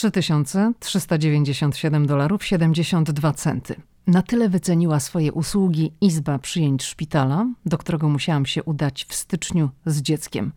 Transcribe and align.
3397 0.00 2.06
dolarów 2.06 2.44
72 2.44 3.32
centy. 3.32 3.80
Na 4.06 4.22
tyle 4.22 4.48
wyceniła 4.48 5.00
swoje 5.00 5.32
usługi 5.32 5.92
Izba 6.00 6.38
Przyjęć 6.38 6.84
Szpitala, 6.84 7.46
do 7.66 7.78
którego 7.78 8.08
musiałam 8.08 8.46
się 8.46 8.62
udać 8.62 9.04
w 9.04 9.14
styczniu 9.14 9.70
z 9.86 10.02
dzieckiem. 10.02 10.52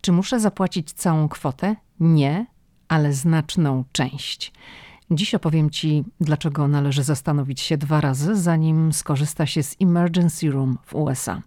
Czy 0.00 0.12
muszę 0.12 0.40
zapłacić 0.40 0.92
całą 0.92 1.28
kwotę? 1.28 1.76
Nie, 2.00 2.46
ale 2.88 3.12
znaczną 3.12 3.84
część. 3.92 4.52
Dziś 5.10 5.34
opowiem 5.34 5.70
Ci, 5.70 6.04
dlaczego 6.20 6.68
należy 6.68 7.02
zastanowić 7.02 7.60
się 7.60 7.76
dwa 7.76 8.00
razy, 8.00 8.36
zanim 8.36 8.92
skorzysta 8.92 9.46
się 9.46 9.62
z 9.62 9.76
Emergency 9.80 10.50
Room 10.50 10.78
w 10.86 10.94
USA. 10.94 11.42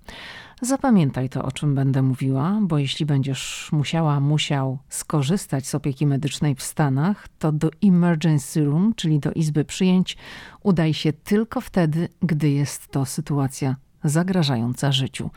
Zapamiętaj 0.62 1.30
to, 1.30 1.44
o 1.44 1.52
czym 1.52 1.76
będę 1.76 2.02
mówiła, 2.02 2.60
bo 2.62 2.78
jeśli 2.78 3.06
będziesz 3.06 3.70
musiała, 3.72 4.20
musiał 4.20 4.78
skorzystać 4.90 5.68
z 5.68 5.76
opieki 5.76 6.08
medycznej 6.08 6.56
w 6.56 6.64
Stanach, 6.64 7.28
to 7.40 7.52
do 7.52 7.70
emergency 7.84 8.66
room, 8.66 8.94
czyli 8.96 9.20
do 9.20 9.32
izby 9.32 9.66
przyjęć, 9.66 10.18
udaj 10.64 10.94
się 10.94 11.14
tylko 11.14 11.62
wtedy, 11.62 12.10
gdy 12.22 12.50
jest 12.50 12.88
to 12.88 13.06
sytuacja 13.06 13.76
zagrażająca 14.04 14.92
życiu. 14.92 15.30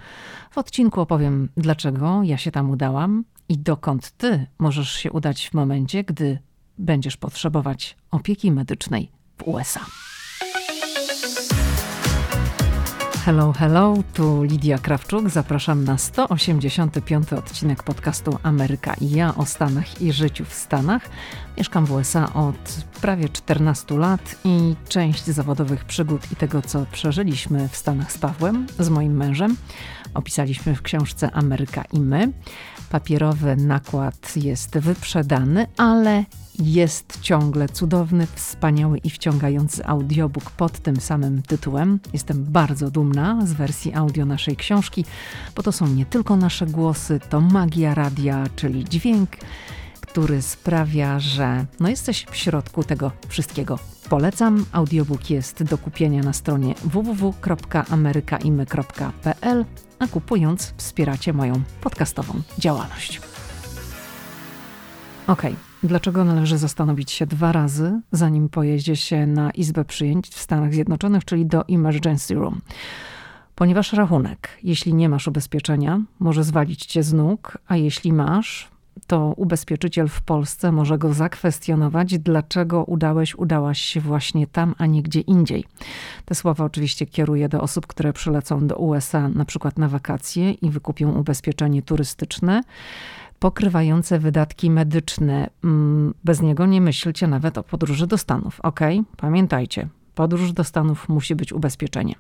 W 0.51 0.59
odcinku 0.59 1.01
opowiem, 1.01 1.49
dlaczego 1.57 2.23
ja 2.23 2.37
się 2.37 2.51
tam 2.51 2.71
udałam 2.71 3.25
i 3.49 3.59
dokąd 3.59 4.11
ty 4.11 4.47
możesz 4.59 4.93
się 4.93 5.13
udać 5.13 5.49
w 5.49 5.55
momencie, 5.55 6.05
gdy 6.05 6.39
będziesz 6.81 7.17
potrzebować 7.17 7.97
opieki 8.11 8.53
medycznej 8.53 9.11
w 9.39 9.49
USA. 9.49 9.81
Hello, 13.25 13.53
hello, 13.53 13.95
tu 14.15 14.43
Lidia 14.43 14.79
Krawczuk. 14.79 15.29
Zapraszam 15.29 15.85
na 15.85 15.99
185 15.99 17.33
odcinek 17.33 17.83
podcastu 17.83 18.39
Ameryka 18.43 18.95
i 19.01 19.11
ja 19.11 19.35
o 19.35 19.47
Stanach 19.47 20.03
i 20.03 20.13
życiu 20.13 20.45
w 20.45 20.55
Stanach. 20.55 21.09
Mieszkam 21.61 21.87
w 21.87 21.93
USA 21.93 22.33
od 22.33 22.85
prawie 23.01 23.29
14 23.29 23.99
lat 23.99 24.37
i 24.45 24.75
część 24.89 25.25
zawodowych 25.25 25.85
przygód 25.85 26.33
i 26.33 26.37
tego, 26.37 26.63
co 26.63 26.87
przeżyliśmy 26.93 27.69
w 27.69 27.77
Stanach 27.77 28.13
z 28.13 28.19
Pawłem, 28.19 28.67
z 28.79 28.89
moim 28.89 29.17
mężem, 29.17 29.57
opisaliśmy 30.15 30.75
w 30.75 30.83
książce 30.83 31.31
Ameryka 31.31 31.85
i 31.93 32.01
my. 32.01 32.33
Papierowy 32.91 33.57
nakład 33.57 34.37
jest 34.37 34.79
wyprzedany, 34.79 35.67
ale 35.77 36.25
jest 36.59 37.21
ciągle 37.21 37.69
cudowny, 37.69 38.27
wspaniały 38.35 38.99
i 38.99 39.11
wciągający 39.11 39.87
audiobook 39.87 40.51
pod 40.51 40.79
tym 40.79 40.97
samym 40.97 41.43
tytułem. 41.43 42.01
Jestem 42.13 42.45
bardzo 42.45 42.91
dumna 42.91 43.47
z 43.47 43.53
wersji 43.53 43.95
audio 43.95 44.25
naszej 44.25 44.57
książki, 44.57 45.05
bo 45.57 45.63
to 45.63 45.73
są 45.73 45.87
nie 45.87 46.07
tylko 46.07 46.37
nasze 46.37 46.67
głosy, 46.67 47.21
to 47.31 47.41
magia 47.41 47.95
radia, 47.95 48.45
czyli 48.57 48.85
dźwięk, 48.85 49.31
który 50.11 50.43
sprawia, 50.43 51.19
że 51.19 51.67
no 51.81 51.89
jesteś 51.89 52.27
w 52.31 52.37
środku 52.37 52.85
tego 52.85 53.13
wszystkiego. 53.29 53.79
Polecam. 54.09 54.65
Audiobook 54.73 55.31
jest 55.31 55.63
do 55.63 55.79
kupienia 55.79 56.23
na 56.23 56.33
stronie 56.33 56.75
www.amerykaimy.pl, 56.85 59.65
a 59.99 60.07
kupując 60.07 60.75
wspieracie 60.77 61.33
moją 61.33 61.63
podcastową 61.81 62.35
działalność. 62.59 63.21
Okay. 65.27 65.55
Dlaczego 65.83 66.25
należy 66.25 66.59
zastanowić 66.59 67.11
się 67.11 67.27
dwa 67.27 67.53
razy, 67.53 68.01
zanim 68.13 68.49
pojedzie 68.49 68.97
się 68.97 69.27
na 69.27 69.51
izbę 69.51 69.85
przyjęć 69.85 70.29
w 70.29 70.41
Stanach 70.41 70.75
Zjednoczonych, 70.75 71.25
czyli 71.25 71.47
do 71.47 71.69
emergency 71.69 72.35
room? 72.35 72.61
Ponieważ 73.55 73.93
rachunek, 73.93 74.59
jeśli 74.63 74.95
nie 74.95 75.09
masz 75.09 75.29
ubezpieczenia, 75.29 76.01
może 76.21 76.45
zwalić 76.45 76.87
cię 76.87 77.03
z 77.03 77.13
nóg, 77.13 77.59
a 77.67 77.77
jeśli 77.77 78.13
masz, 78.13 78.71
to 79.07 79.33
ubezpieczyciel 79.37 80.09
w 80.09 80.23
Polsce 80.23 80.73
może 80.73 80.99
go 80.99 81.15
zakwestionować, 81.15 82.19
dlaczego 82.19 82.85
udałeś, 82.85 83.35
udałaś 83.35 83.81
się 83.81 84.01
właśnie 84.01 84.47
tam, 84.47 84.75
a 84.79 84.87
nie 84.87 85.03
gdzie 85.03 85.21
indziej. 85.21 85.65
Te 86.25 86.35
słowa 86.35 86.65
oczywiście 86.65 87.07
kieruję 87.07 87.49
do 87.49 87.61
osób, 87.61 87.87
które 87.87 88.13
przylecą 88.13 88.67
do 88.67 88.77
USA 88.77 89.29
na 89.29 89.45
przykład 89.45 89.79
na 89.79 89.89
wakacje 89.89 90.53
i 90.53 90.71
wykupią 90.71 91.13
ubezpieczenie 91.13 91.83
turystyczne 91.83 92.63
pokrywające 93.41 94.19
wydatki 94.19 94.71
medyczne. 94.71 95.51
Mm, 95.65 96.15
bez 96.25 96.43
niego 96.43 96.67
nie 96.67 96.81
myślcie 96.81 97.27
nawet 97.27 97.59
o 97.59 97.63
podróży 97.63 98.07
do 98.07 98.19
Stanów. 98.19 98.61
Ok, 98.61 98.81
pamiętajcie, 99.17 99.89
podróż 100.15 100.53
do 100.53 100.65
Stanów 100.65 101.09
musi 101.09 101.35
być 101.35 101.53
ubezpieczenie. 101.53 102.15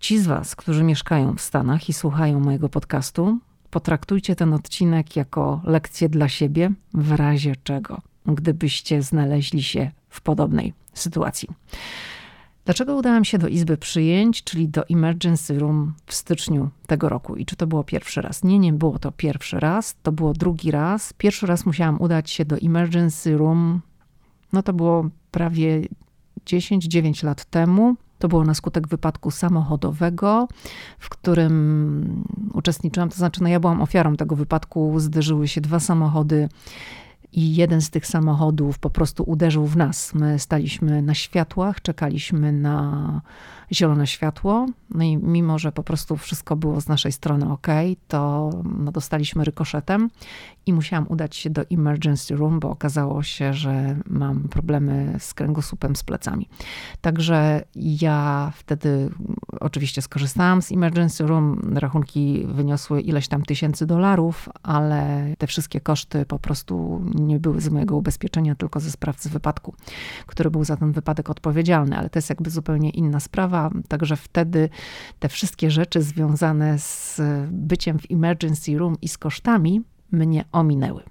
Ci 0.00 0.18
z 0.18 0.26
Was, 0.26 0.56
którzy 0.56 0.84
mieszkają 0.84 1.34
w 1.34 1.40
Stanach 1.40 1.88
i 1.88 1.92
słuchają 1.92 2.40
mojego 2.40 2.68
podcastu, 2.68 3.38
potraktujcie 3.70 4.36
ten 4.36 4.54
odcinek 4.54 5.16
jako 5.16 5.60
lekcję 5.64 6.08
dla 6.08 6.28
siebie, 6.28 6.72
w 6.94 7.12
razie 7.12 7.56
czego, 7.64 8.00
gdybyście 8.26 9.02
znaleźli 9.02 9.62
się 9.62 9.90
w 10.08 10.20
podobnej 10.20 10.72
sytuacji. 10.94 11.48
Dlaczego 12.64 12.96
udałam 12.96 13.24
się 13.24 13.38
do 13.38 13.48
Izby 13.48 13.76
Przyjęć, 13.76 14.44
czyli 14.44 14.68
do 14.68 14.88
Emergency 14.88 15.58
Room 15.58 15.94
w 16.06 16.14
styczniu 16.14 16.70
tego 16.86 17.08
roku? 17.08 17.36
I 17.36 17.46
czy 17.46 17.56
to 17.56 17.66
było 17.66 17.84
pierwszy 17.84 18.20
raz? 18.22 18.44
Nie, 18.44 18.58
nie 18.58 18.72
było 18.72 18.98
to 18.98 19.12
pierwszy 19.12 19.60
raz, 19.60 19.96
to 20.02 20.12
było 20.12 20.32
drugi 20.32 20.70
raz. 20.70 21.12
Pierwszy 21.12 21.46
raz 21.46 21.66
musiałam 21.66 22.00
udać 22.00 22.30
się 22.30 22.44
do 22.44 22.56
Emergency 22.56 23.36
Room, 23.36 23.80
no 24.52 24.62
to 24.62 24.72
było 24.72 25.08
prawie 25.30 25.82
10-9 26.46 27.24
lat 27.24 27.44
temu. 27.44 27.96
To 28.20 28.28
było 28.28 28.44
na 28.44 28.54
skutek 28.54 28.88
wypadku 28.88 29.30
samochodowego, 29.30 30.48
w 30.98 31.08
którym 31.08 32.24
uczestniczyłam. 32.54 33.08
To 33.08 33.16
znaczy, 33.16 33.42
no 33.42 33.48
ja 33.48 33.60
byłam 33.60 33.82
ofiarą 33.82 34.16
tego 34.16 34.36
wypadku. 34.36 35.00
Zderzyły 35.00 35.48
się 35.48 35.60
dwa 35.60 35.80
samochody 35.80 36.48
i 37.32 37.54
jeden 37.54 37.80
z 37.80 37.90
tych 37.90 38.06
samochodów 38.06 38.78
po 38.78 38.90
prostu 38.90 39.24
uderzył 39.26 39.66
w 39.66 39.76
nas. 39.76 40.14
My 40.14 40.38
staliśmy 40.38 41.02
na 41.02 41.14
światłach, 41.14 41.82
czekaliśmy 41.82 42.52
na 42.52 43.20
zielone 43.72 44.06
światło. 44.06 44.66
No 44.90 45.04
i 45.04 45.16
mimo, 45.16 45.58
że 45.58 45.72
po 45.72 45.82
prostu 45.82 46.16
wszystko 46.16 46.56
było 46.56 46.80
z 46.80 46.88
naszej 46.88 47.12
strony 47.12 47.52
ok, 47.52 47.66
to 48.08 48.50
no, 48.78 48.92
dostaliśmy 48.92 49.44
rykoszetem 49.44 50.10
i 50.66 50.72
musiałam 50.72 51.06
udać 51.08 51.36
się 51.36 51.50
do 51.50 51.62
emergency 51.70 52.36
room, 52.36 52.60
bo 52.60 52.70
okazało 52.70 53.22
się, 53.22 53.54
że 53.54 53.96
mam 54.06 54.48
problemy 54.48 55.16
z 55.18 55.34
kręgosłupem, 55.34 55.96
z 55.96 56.02
plecami. 56.02 56.48
Także 57.00 57.64
ja 57.76 58.52
wtedy 58.56 59.10
oczywiście 59.60 60.02
skorzystałam 60.02 60.62
z 60.62 60.72
emergency 60.72 61.26
room. 61.26 61.72
Rachunki 61.74 62.46
wyniosły 62.46 63.00
ileś 63.00 63.28
tam 63.28 63.42
tysięcy 63.42 63.86
dolarów, 63.86 64.48
ale 64.62 65.34
te 65.38 65.46
wszystkie 65.46 65.80
koszty 65.80 66.26
po 66.26 66.38
prostu 66.38 67.04
nie 67.20 67.40
były 67.40 67.60
z 67.60 67.68
mojego 67.68 67.96
ubezpieczenia, 67.96 68.54
tylko 68.54 68.80
ze 68.80 68.90
sprawcy 68.90 69.28
wypadku, 69.28 69.74
który 70.26 70.50
był 70.50 70.64
za 70.64 70.76
ten 70.76 70.92
wypadek 70.92 71.30
odpowiedzialny, 71.30 71.98
ale 71.98 72.10
to 72.10 72.18
jest 72.18 72.30
jakby 72.30 72.50
zupełnie 72.50 72.90
inna 72.90 73.20
sprawa. 73.20 73.70
Także 73.88 74.16
wtedy 74.16 74.68
te 75.18 75.28
wszystkie 75.28 75.70
rzeczy 75.70 76.02
związane 76.02 76.78
z 76.78 77.20
byciem 77.50 77.98
w 77.98 78.10
emergency 78.10 78.78
room 78.78 78.96
i 79.02 79.08
z 79.08 79.18
kosztami 79.18 79.82
mnie 80.12 80.44
ominęły. 80.52 81.02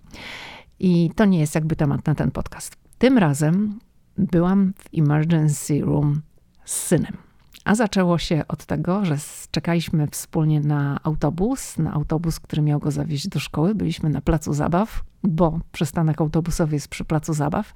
I 0.79 1.11
to 1.15 1.25
nie 1.25 1.39
jest 1.39 1.55
jakby 1.55 1.75
temat 1.75 2.07
na 2.07 2.15
ten 2.15 2.31
podcast. 2.31 2.75
Tym 2.97 3.17
razem 3.17 3.79
byłam 4.17 4.73
w 4.77 4.99
emergency 4.99 5.81
room 5.81 6.21
z 6.65 6.73
synem. 6.73 7.28
A 7.69 7.75
zaczęło 7.75 8.18
się 8.18 8.44
od 8.47 8.66
tego, 8.66 9.06
że 9.06 9.18
czekaliśmy 9.52 10.07
wspólnie 10.07 10.59
na 10.59 11.00
autobus, 11.03 11.78
na 11.78 11.94
autobus, 11.94 12.40
który 12.40 12.62
miał 12.62 12.80
go 12.80 12.91
zawieźć 12.91 13.28
do 13.28 13.40
szkoły. 13.40 13.75
Byliśmy 13.75 14.09
na 14.09 14.22
placu 14.22 14.53
zabaw, 14.53 15.03
bo 15.24 15.59
przystanek 15.72 16.22
autobusowy 16.22 16.75
jest 16.75 16.88
przy 16.88 17.06
placu 17.06 17.34
zabaw. 17.34 17.74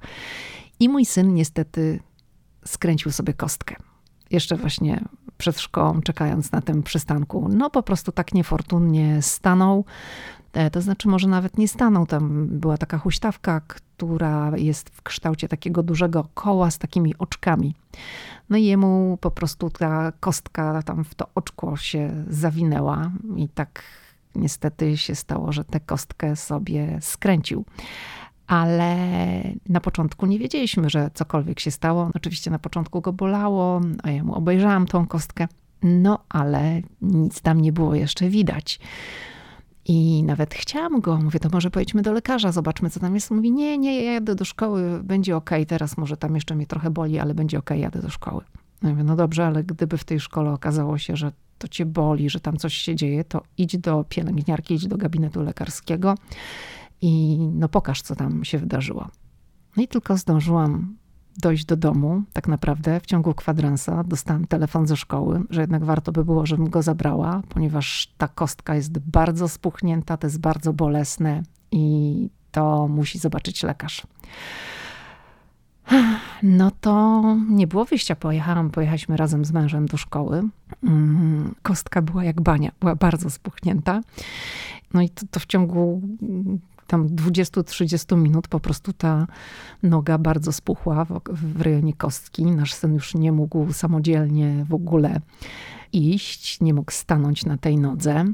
I 0.80 0.88
mój 0.88 1.04
syn 1.04 1.34
niestety 1.34 2.00
skręcił 2.64 3.12
sobie 3.12 3.34
kostkę. 3.34 3.76
Jeszcze 4.30 4.56
właśnie 4.56 5.04
przed 5.44 5.60
szkołą, 5.60 6.00
czekając 6.00 6.52
na 6.52 6.60
tym 6.60 6.82
przystanku. 6.82 7.48
No 7.48 7.70
po 7.70 7.82
prostu 7.82 8.12
tak 8.12 8.34
niefortunnie 8.34 9.22
stanął. 9.22 9.84
E, 10.52 10.70
to 10.70 10.80
znaczy, 10.80 11.08
może 11.08 11.28
nawet 11.28 11.58
nie 11.58 11.68
stanął. 11.68 12.06
Tam 12.06 12.46
była 12.46 12.78
taka 12.78 12.98
huśtawka, 12.98 13.60
która 13.60 14.52
jest 14.56 14.90
w 14.90 15.02
kształcie 15.02 15.48
takiego 15.48 15.82
dużego 15.82 16.28
koła 16.34 16.70
z 16.70 16.78
takimi 16.78 17.14
oczkami. 17.18 17.74
No 18.50 18.56
i 18.56 18.64
jemu 18.64 19.18
po 19.20 19.30
prostu 19.30 19.70
ta 19.70 20.12
kostka 20.20 20.82
tam 20.82 21.04
w 21.04 21.14
to 21.14 21.26
oczko 21.34 21.76
się 21.76 22.24
zawinęła 22.28 23.10
i 23.36 23.48
tak 23.48 23.82
niestety 24.34 24.96
się 24.96 25.14
stało, 25.14 25.52
że 25.52 25.64
tę 25.64 25.80
kostkę 25.80 26.36
sobie 26.36 26.98
skręcił. 27.00 27.64
Ale 28.46 28.96
na 29.68 29.80
początku 29.80 30.26
nie 30.26 30.38
wiedzieliśmy, 30.38 30.90
że 30.90 31.10
cokolwiek 31.14 31.60
się 31.60 31.70
stało. 31.70 32.10
Oczywiście 32.14 32.50
na 32.50 32.58
początku 32.58 33.00
go 33.00 33.12
bolało, 33.12 33.80
a 34.02 34.10
ja 34.10 34.24
mu 34.24 34.34
obejrzałam 34.34 34.86
tą 34.86 35.06
kostkę. 35.06 35.48
No 35.82 36.18
ale 36.28 36.80
nic 37.02 37.40
tam 37.40 37.60
nie 37.60 37.72
było 37.72 37.94
jeszcze 37.94 38.28
widać. 38.28 38.80
I 39.86 40.22
nawet 40.22 40.54
chciałam 40.54 41.00
go, 41.00 41.16
mówię, 41.16 41.40
to 41.40 41.48
może 41.52 41.70
pojedźmy 41.70 42.02
do 42.02 42.12
lekarza, 42.12 42.52
zobaczmy, 42.52 42.90
co 42.90 43.00
tam 43.00 43.14
jest. 43.14 43.30
Mówi, 43.30 43.52
nie, 43.52 43.78
nie, 43.78 44.04
ja 44.04 44.12
jadę 44.12 44.34
do 44.34 44.44
szkoły, 44.44 45.00
będzie 45.02 45.36
ok, 45.36 45.50
teraz 45.66 45.96
może 45.96 46.16
tam 46.16 46.34
jeszcze 46.34 46.54
mnie 46.54 46.66
trochę 46.66 46.90
boli, 46.90 47.18
ale 47.18 47.34
będzie 47.34 47.58
ok, 47.58 47.70
jadę 47.70 48.02
do 48.02 48.10
szkoły. 48.10 48.44
No, 48.82 48.90
mówię, 48.90 49.04
no 49.04 49.16
dobrze, 49.16 49.46
ale 49.46 49.64
gdyby 49.64 49.98
w 49.98 50.04
tej 50.04 50.20
szkole 50.20 50.50
okazało 50.50 50.98
się, 50.98 51.16
że 51.16 51.32
to 51.58 51.68
cię 51.68 51.86
boli, 51.86 52.30
że 52.30 52.40
tam 52.40 52.56
coś 52.56 52.74
się 52.74 52.96
dzieje, 52.96 53.24
to 53.24 53.42
idź 53.58 53.78
do 53.78 54.04
pielęgniarki, 54.08 54.74
idź 54.74 54.86
do 54.86 54.96
gabinetu 54.96 55.42
lekarskiego 55.42 56.14
i 57.04 57.38
no 57.52 57.68
pokaż, 57.68 58.02
co 58.02 58.16
tam 58.16 58.44
się 58.44 58.58
wydarzyło. 58.58 59.08
No 59.76 59.82
i 59.82 59.88
tylko 59.88 60.16
zdążyłam 60.16 60.96
dojść 61.38 61.64
do 61.64 61.76
domu, 61.76 62.22
tak 62.32 62.48
naprawdę 62.48 63.00
w 63.00 63.06
ciągu 63.06 63.34
kwadransa 63.34 64.04
dostałam 64.04 64.46
telefon 64.46 64.86
ze 64.86 64.96
szkoły, 64.96 65.42
że 65.50 65.60
jednak 65.60 65.84
warto 65.84 66.12
by 66.12 66.24
było, 66.24 66.46
żebym 66.46 66.70
go 66.70 66.82
zabrała, 66.82 67.42
ponieważ 67.48 68.14
ta 68.18 68.28
kostka 68.28 68.74
jest 68.74 68.98
bardzo 68.98 69.48
spuchnięta, 69.48 70.16
to 70.16 70.26
jest 70.26 70.40
bardzo 70.40 70.72
bolesne 70.72 71.42
i 71.72 72.28
to 72.52 72.88
musi 72.88 73.18
zobaczyć 73.18 73.62
lekarz. 73.62 74.02
No 76.42 76.70
to 76.80 77.22
nie 77.48 77.66
było 77.66 77.84
wyjścia. 77.84 78.16
Pojechałam, 78.16 78.70
pojechaliśmy 78.70 79.16
razem 79.16 79.44
z 79.44 79.52
mężem 79.52 79.86
do 79.86 79.96
szkoły. 79.96 80.42
Mm, 80.82 81.54
kostka 81.62 82.02
była 82.02 82.24
jak 82.24 82.40
bania, 82.40 82.72
była 82.80 82.96
bardzo 82.96 83.30
spuchnięta. 83.30 84.00
No 84.94 85.02
i 85.02 85.10
to, 85.10 85.26
to 85.30 85.40
w 85.40 85.46
ciągu 85.46 86.02
tam 86.86 87.08
20-30 87.08 88.16
minut 88.16 88.48
po 88.48 88.60
prostu 88.60 88.92
ta 88.92 89.26
noga 89.82 90.18
bardzo 90.18 90.52
spuchła 90.52 91.04
w, 91.04 91.20
w 91.32 91.60
rejonie 91.60 91.94
kostki. 91.94 92.44
Nasz 92.44 92.74
syn 92.74 92.94
już 92.94 93.14
nie 93.14 93.32
mógł 93.32 93.72
samodzielnie 93.72 94.64
w 94.68 94.74
ogóle 94.74 95.20
iść, 95.92 96.60
nie 96.60 96.74
mógł 96.74 96.92
stanąć 96.92 97.44
na 97.44 97.56
tej 97.56 97.78
nodze. 97.78 98.24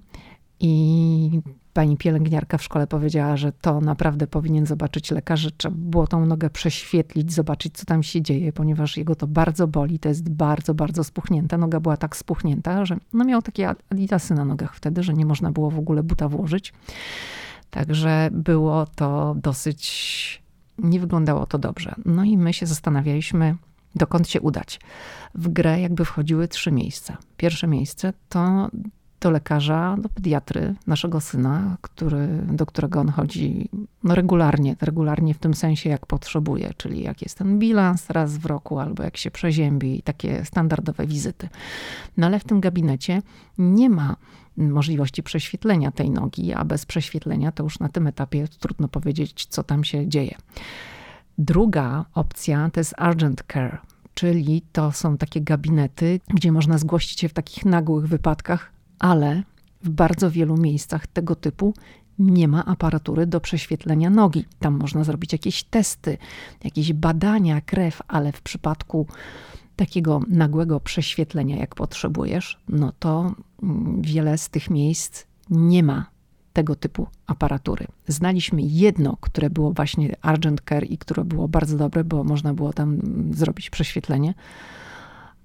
I 0.61 1.41
pani 1.73 1.97
pielęgniarka 1.97 2.58
w 2.58 2.62
szkole 2.62 2.87
powiedziała, 2.87 3.37
że 3.37 3.52
to 3.52 3.81
naprawdę 3.81 4.26
powinien 4.26 4.67
zobaczyć 4.67 5.11
lekarz, 5.11 5.41
że 5.41 5.50
trzeba 5.50 5.76
było 5.79 6.06
tą 6.06 6.26
nogę 6.26 6.50
prześwietlić, 6.50 7.32
zobaczyć, 7.32 7.79
co 7.79 7.85
tam 7.87 8.03
się 8.03 8.23
dzieje, 8.23 8.53
ponieważ 8.53 8.96
jego 8.96 9.14
to 9.14 9.26
bardzo 9.26 9.69
boli, 9.69 9.99
to 9.99 10.08
jest 10.08 10.29
bardzo, 10.29 10.75
bardzo 10.75 11.05
spuchnięta. 11.05 11.58
Noga 11.58 11.81
była 11.81 11.96
tak 11.96 12.17
spuchnięta, 12.17 12.85
że 12.85 12.96
no 13.12 13.25
miał 13.25 13.43
takie 13.43 13.75
adidasy 13.91 14.35
na 14.35 14.44
nogach 14.44 14.75
wtedy, 14.75 15.03
że 15.03 15.14
nie 15.14 15.26
można 15.26 15.53
było 15.53 15.70
w 15.70 15.79
ogóle 15.79 16.03
buta 16.03 16.29
włożyć. 16.29 16.73
Także 17.70 18.28
było 18.32 18.87
to 18.87 19.37
dosyć, 19.43 20.43
nie 20.78 21.00
wyglądało 21.00 21.46
to 21.46 21.58
dobrze. 21.58 21.94
No 22.05 22.25
i 22.25 22.38
my 22.38 22.52
się 22.52 22.67
zastanawialiśmy, 22.67 23.56
dokąd 23.94 24.28
się 24.28 24.40
udać. 24.40 24.81
W 25.34 25.49
grę 25.49 25.81
jakby 25.81 26.05
wchodziły 26.05 26.49
trzy 26.49 26.72
miejsca. 26.72 27.17
Pierwsze 27.37 27.67
miejsce 27.67 28.12
to 28.28 28.70
do 29.20 29.31
lekarza, 29.31 29.96
do 30.02 30.08
pediatry 30.08 30.75
naszego 30.87 31.20
syna, 31.20 31.76
który, 31.81 32.28
do 32.52 32.67
którego 32.67 33.00
on 33.00 33.08
chodzi 33.08 33.69
no 34.05 34.14
regularnie, 34.14 34.76
regularnie 34.81 35.34
w 35.34 35.38
tym 35.38 35.55
sensie 35.55 35.90
jak 35.90 36.06
potrzebuje, 36.06 36.75
czyli 36.76 37.02
jak 37.02 37.22
jest 37.22 37.38
ten 37.38 37.58
bilans 37.58 38.11
raz 38.11 38.38
w 38.38 38.46
roku 38.46 38.78
albo 38.78 39.02
jak 39.02 39.17
się 39.17 39.31
przeziębi, 39.31 40.02
takie 40.02 40.44
standardowe 40.44 41.06
wizyty. 41.06 41.49
No 42.17 42.26
ale 42.26 42.40
w 42.40 42.44
tym 42.44 42.61
gabinecie 42.61 43.22
nie 43.58 43.90
ma 43.90 44.17
możliwości 44.61 45.23
prześwietlenia 45.23 45.91
tej 45.91 46.11
nogi, 46.11 46.53
a 46.53 46.65
bez 46.65 46.87
prześwietlenia 46.87 47.53
to 47.53 47.62
już 47.62 47.79
na 47.79 47.89
tym 47.89 48.07
etapie 48.07 48.49
trudno 48.61 48.89
powiedzieć, 48.89 49.47
co 49.47 49.62
tam 49.62 49.85
się 49.85 50.09
dzieje. 50.09 50.35
Druga 51.39 52.05
opcja 52.15 52.71
to 52.71 52.81
jest 52.81 52.95
urgent 53.11 53.45
care, 53.53 53.79
czyli 54.15 54.62
to 54.73 54.93
są 54.93 55.17
takie 55.17 55.41
gabinety, 55.41 56.21
gdzie 56.29 56.53
można 56.53 56.79
zgłosić 56.79 57.21
się 57.21 57.29
w 57.29 57.33
takich 57.33 57.65
nagłych 57.65 58.09
wypadkach, 58.09 58.73
ale 58.99 59.43
w 59.83 59.91
bardzo 59.91 60.31
wielu 60.31 60.57
miejscach 60.57 61.06
tego 61.06 61.35
typu 61.37 61.75
nie 62.19 62.49
ma 62.49 62.65
aparatury 62.65 63.27
do 63.27 63.41
prześwietlenia 63.41 64.11
nogi. 64.11 64.45
Tam 64.59 64.79
można 64.79 65.05
zrobić 65.05 65.33
jakieś 65.33 65.65
testy, 65.65 66.19
jakieś 66.65 66.93
badania, 66.93 67.61
krew, 67.61 68.03
ale 68.09 68.33
w 68.33 68.43
przypadku 68.43 69.06
takiego 69.81 70.21
nagłego 70.29 70.81
prześwietlenia, 70.81 71.56
jak 71.56 71.75
potrzebujesz, 71.75 72.59
no 72.69 72.93
to 72.99 73.35
mm, 73.62 74.03
wiele 74.03 74.38
z 74.38 74.49
tych 74.49 74.71
miejsc 74.71 75.25
nie 75.50 75.82
ma 75.82 76.06
tego 76.53 76.77
typu 76.77 77.06
aparatury. 77.27 77.87
Znaliśmy 78.06 78.62
jedno, 78.62 79.17
które 79.21 79.50
było 79.50 79.73
właśnie 79.73 80.17
Argent 80.23 80.61
Care 80.69 80.85
i 80.85 80.99
które 80.99 81.25
było 81.25 81.49
bardzo 81.49 81.77
dobre, 81.77 82.05
bo 82.05 82.25
można 82.25 82.55
było 82.55 82.73
tam 82.73 82.88
mm, 82.88 83.35
zrobić 83.35 83.71
prześwietlenie, 83.71 84.35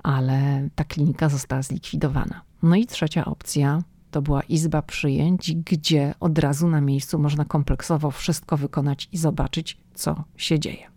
ale 0.04 0.70
ta 0.76 0.84
klinika 0.84 1.30
została 1.30 1.62
zlikwidowana. 1.62 2.42
No 2.64 2.76
i 2.76 2.86
trzecia 2.86 3.26
opcja 3.26 3.84
to 4.12 4.22
była 4.22 4.42
izba 4.42 4.82
przyjęć, 4.82 5.56
gdzie 5.56 6.14
od 6.20 6.40
razu 6.40 6.68
na 6.68 6.82
miejscu 6.82 7.20
można 7.20 7.46
kompleksowo 7.46 8.12
wszystko 8.12 8.58
wykonać 8.58 9.10
i 9.12 9.18
zobaczyć, 9.18 9.78
co 9.94 10.24
się 10.38 10.60
dzieje. 10.60 10.88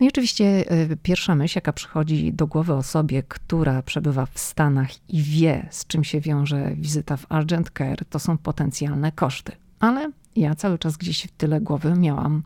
No 0.00 0.06
i 0.06 0.08
oczywiście 0.08 0.72
y, 0.92 0.96
pierwsza 1.02 1.34
myśl, 1.34 1.58
jaka 1.58 1.72
przychodzi 1.72 2.32
do 2.32 2.46
głowy 2.46 2.74
osobie, 2.74 3.22
która 3.22 3.82
przebywa 3.82 4.26
w 4.26 4.38
Stanach 4.38 4.88
i 5.08 5.22
wie, 5.22 5.68
z 5.70 5.86
czym 5.86 6.04
się 6.04 6.20
wiąże 6.20 6.70
wizyta 6.76 7.16
w 7.16 7.26
Argent 7.28 7.70
Care, 7.78 8.04
to 8.10 8.18
są 8.18 8.38
potencjalne 8.38 9.12
koszty. 9.12 9.52
Ale 9.80 10.10
ja 10.36 10.54
cały 10.54 10.78
czas 10.78 10.96
gdzieś 10.96 11.22
w 11.22 11.30
tyle 11.30 11.60
głowy 11.60 11.94
miałam 11.94 12.42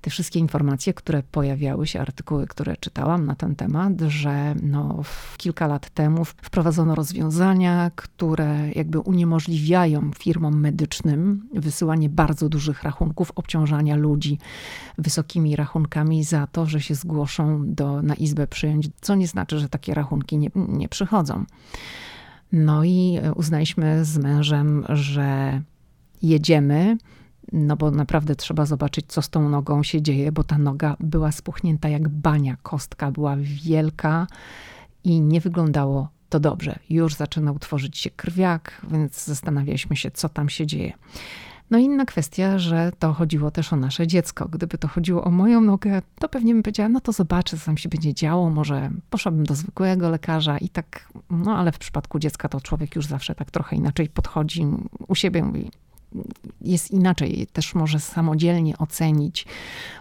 te 0.00 0.10
wszystkie 0.10 0.38
informacje, 0.38 0.94
które 0.94 1.22
pojawiały 1.22 1.86
się, 1.86 2.00
artykuły, 2.00 2.46
które 2.46 2.76
czytałam 2.76 3.26
na 3.26 3.34
ten 3.34 3.56
temat, 3.56 4.00
że 4.00 4.54
no, 4.62 5.02
kilka 5.36 5.66
lat 5.66 5.90
temu 5.90 6.24
wprowadzono 6.24 6.94
rozwiązania, 6.94 7.90
które 7.94 8.70
jakby 8.74 8.98
uniemożliwiają 8.98 10.10
firmom 10.18 10.60
medycznym 10.60 11.48
wysyłanie 11.54 12.08
bardzo 12.08 12.48
dużych 12.48 12.82
rachunków, 12.82 13.32
obciążania 13.34 13.96
ludzi 13.96 14.38
wysokimi 14.98 15.56
rachunkami 15.56 16.24
za 16.24 16.46
to, 16.46 16.66
że 16.66 16.80
się 16.80 16.94
zgłoszą 16.94 17.74
do, 17.74 18.02
na 18.02 18.14
izbę 18.14 18.46
przyjąć, 18.46 18.88
co 19.00 19.14
nie 19.14 19.26
znaczy, 19.26 19.58
że 19.58 19.68
takie 19.68 19.94
rachunki 19.94 20.38
nie, 20.38 20.50
nie 20.54 20.88
przychodzą. 20.88 21.44
No 22.52 22.84
i 22.84 23.18
uznaliśmy 23.36 24.04
z 24.04 24.18
mężem, 24.18 24.84
że 24.88 25.62
jedziemy 26.22 26.96
no 27.52 27.76
bo 27.76 27.90
naprawdę 27.90 28.36
trzeba 28.36 28.66
zobaczyć, 28.66 29.06
co 29.08 29.22
z 29.22 29.30
tą 29.30 29.48
nogą 29.48 29.82
się 29.82 30.02
dzieje, 30.02 30.32
bo 30.32 30.44
ta 30.44 30.58
noga 30.58 30.96
była 31.00 31.32
spuchnięta 31.32 31.88
jak 31.88 32.08
bania, 32.08 32.56
kostka 32.62 33.10
była 33.10 33.36
wielka 33.40 34.26
i 35.04 35.20
nie 35.20 35.40
wyglądało 35.40 36.08
to 36.28 36.40
dobrze. 36.40 36.78
Już 36.90 37.14
zaczynał 37.14 37.58
tworzyć 37.58 37.98
się 37.98 38.10
krwiak, 38.10 38.86
więc 38.90 39.24
zastanawialiśmy 39.24 39.96
się, 39.96 40.10
co 40.10 40.28
tam 40.28 40.48
się 40.48 40.66
dzieje. 40.66 40.92
No 41.70 41.78
inna 41.78 42.04
kwestia, 42.04 42.58
że 42.58 42.92
to 42.98 43.12
chodziło 43.12 43.50
też 43.50 43.72
o 43.72 43.76
nasze 43.76 44.06
dziecko. 44.06 44.48
Gdyby 44.48 44.78
to 44.78 44.88
chodziło 44.88 45.24
o 45.24 45.30
moją 45.30 45.60
nogę, 45.60 46.02
to 46.18 46.28
pewnie 46.28 46.54
bym 46.54 46.62
powiedziała, 46.62 46.88
no 46.88 47.00
to 47.00 47.12
zobaczę, 47.12 47.58
co 47.58 47.66
tam 47.66 47.76
się 47.76 47.88
będzie 47.88 48.14
działo, 48.14 48.50
może 48.50 48.90
poszłabym 49.10 49.44
do 49.44 49.54
zwykłego 49.54 50.10
lekarza 50.10 50.58
i 50.58 50.68
tak, 50.68 51.12
no 51.30 51.56
ale 51.56 51.72
w 51.72 51.78
przypadku 51.78 52.18
dziecka 52.18 52.48
to 52.48 52.60
człowiek 52.60 52.96
już 52.96 53.06
zawsze 53.06 53.34
tak 53.34 53.50
trochę 53.50 53.76
inaczej 53.76 54.08
podchodzi 54.08 54.66
u 55.08 55.14
siebie, 55.14 55.42
mówi, 55.42 55.70
jest 56.60 56.90
inaczej, 56.90 57.46
też 57.52 57.74
może 57.74 58.00
samodzielnie 58.00 58.78
ocenić 58.78 59.46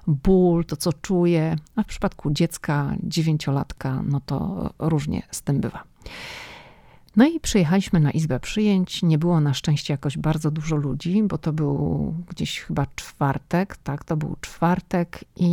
ból, 0.07 0.65
to 0.65 0.75
co 0.75 0.94
czuje, 0.94 1.56
a 1.75 1.83
w 1.83 1.85
przypadku 1.85 2.31
dziecka, 2.31 2.95
dziewięciolatka, 3.04 4.04
no 4.06 4.21
to 4.25 4.69
różnie 4.80 5.21
z 5.31 5.42
tym 5.42 5.59
bywa. 5.59 5.83
No 7.16 7.28
i 7.28 7.39
przyjechaliśmy 7.39 7.99
na 7.99 8.11
izbę 8.11 8.39
przyjęć. 8.39 9.04
Nie 9.04 9.18
było 9.18 9.39
na 9.39 9.54
szczęście 9.54 9.94
jakoś 9.94 10.18
bardzo 10.18 10.51
dużo 10.51 10.75
ludzi, 10.75 11.23
bo 11.23 11.37
to 11.37 11.54
był 11.54 12.13
gdzieś 12.30 12.59
chyba 12.59 12.85
czwartek, 12.95 13.78
tak, 13.78 14.04
to 14.04 14.18
był 14.18 14.35
czwartek 14.42 15.25
i 15.35 15.51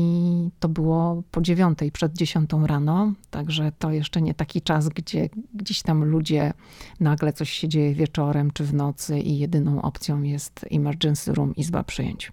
to 0.61 0.69
było 0.69 1.23
po 1.31 1.41
dziewiątej, 1.41 1.93
przed 1.93 2.13
dziesiątą 2.13 2.67
rano, 2.67 3.13
także 3.31 3.73
to 3.79 3.91
jeszcze 3.91 4.23
nie 4.23 4.35
taki 4.35 4.63
czas, 4.63 4.89
gdzie 4.89 5.29
gdzieś 5.55 5.83
tam 5.83 6.05
ludzie, 6.05 6.53
nagle 7.01 7.33
coś 7.33 7.51
się 7.51 7.69
dzieje 7.69 7.95
wieczorem 7.95 8.51
czy 8.51 8.65
w 8.65 8.75
nocy 8.75 9.19
i 9.19 9.39
jedyną 9.39 9.83
opcją 9.83 10.23
jest 10.23 10.67
emergency 10.71 11.35
room, 11.35 11.57
izba 11.57 11.83
przyjęć. 11.83 12.33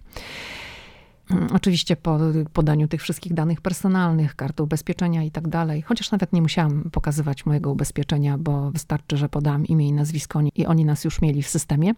Mm, 1.30 1.48
oczywiście 1.52 1.96
po 1.96 2.18
podaniu 2.52 2.88
tych 2.88 3.02
wszystkich 3.02 3.34
danych 3.34 3.60
personalnych, 3.60 4.36
karty 4.36 4.62
ubezpieczenia 4.62 5.22
i 5.22 5.30
tak 5.30 5.48
dalej, 5.48 5.82
chociaż 5.82 6.10
nawet 6.10 6.32
nie 6.32 6.42
musiałam 6.42 6.90
pokazywać 6.92 7.46
mojego 7.46 7.72
ubezpieczenia, 7.72 8.38
bo 8.38 8.70
wystarczy, 8.70 9.16
że 9.16 9.28
podam 9.28 9.66
imię 9.66 9.88
i 9.88 9.92
nazwisko 9.92 10.40
i 10.54 10.66
oni 10.66 10.84
nas 10.84 11.04
już 11.04 11.20
mieli 11.20 11.42
w 11.42 11.48
systemie. 11.48 11.94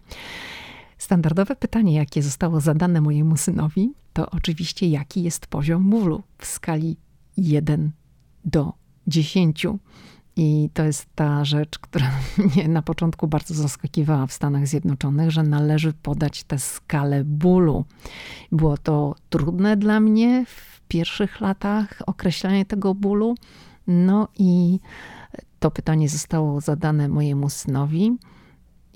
Standardowe 0.99 1.57
pytanie, 1.57 1.95
jakie 1.95 2.23
zostało 2.23 2.61
zadane 2.61 3.01
mojemu 3.01 3.37
synowi, 3.37 3.93
to 4.13 4.31
oczywiście 4.31 4.89
jaki 4.89 5.23
jest 5.23 5.47
poziom 5.47 5.91
bólu 5.91 6.23
w 6.39 6.47
skali 6.47 6.97
1 7.37 7.93
do 8.45 8.73
10. 9.07 9.67
I 10.37 10.71
to 10.75 10.85
jest 10.85 11.07
ta 11.15 11.45
rzecz, 11.45 11.79
która 11.79 12.11
mnie 12.55 12.69
na 12.69 12.83
początku 12.83 13.29
bardzo 13.29 13.55
zaskakiwała 13.55 14.27
w 14.27 14.33
Stanach 14.33 14.67
Zjednoczonych, 14.67 15.31
że 15.31 15.43
należy 15.43 15.93
podać 15.93 16.45
tę 16.45 16.59
skalę 16.59 17.25
bólu. 17.25 17.85
Było 18.53 18.77
to 18.79 19.15
trudne 19.31 19.77
dla 19.77 20.01
mnie 20.01 20.45
w 20.47 20.81
pierwszych 20.89 21.41
latach 21.41 22.03
określanie 22.07 22.65
tego 22.65 22.95
bólu. 22.95 23.35
No 23.87 24.29
i 24.39 24.79
to 25.61 25.71
pytanie 25.71 26.09
zostało 26.09 26.61
zadane 26.61 27.09
mojemu 27.09 27.51
synowi. 27.51 28.17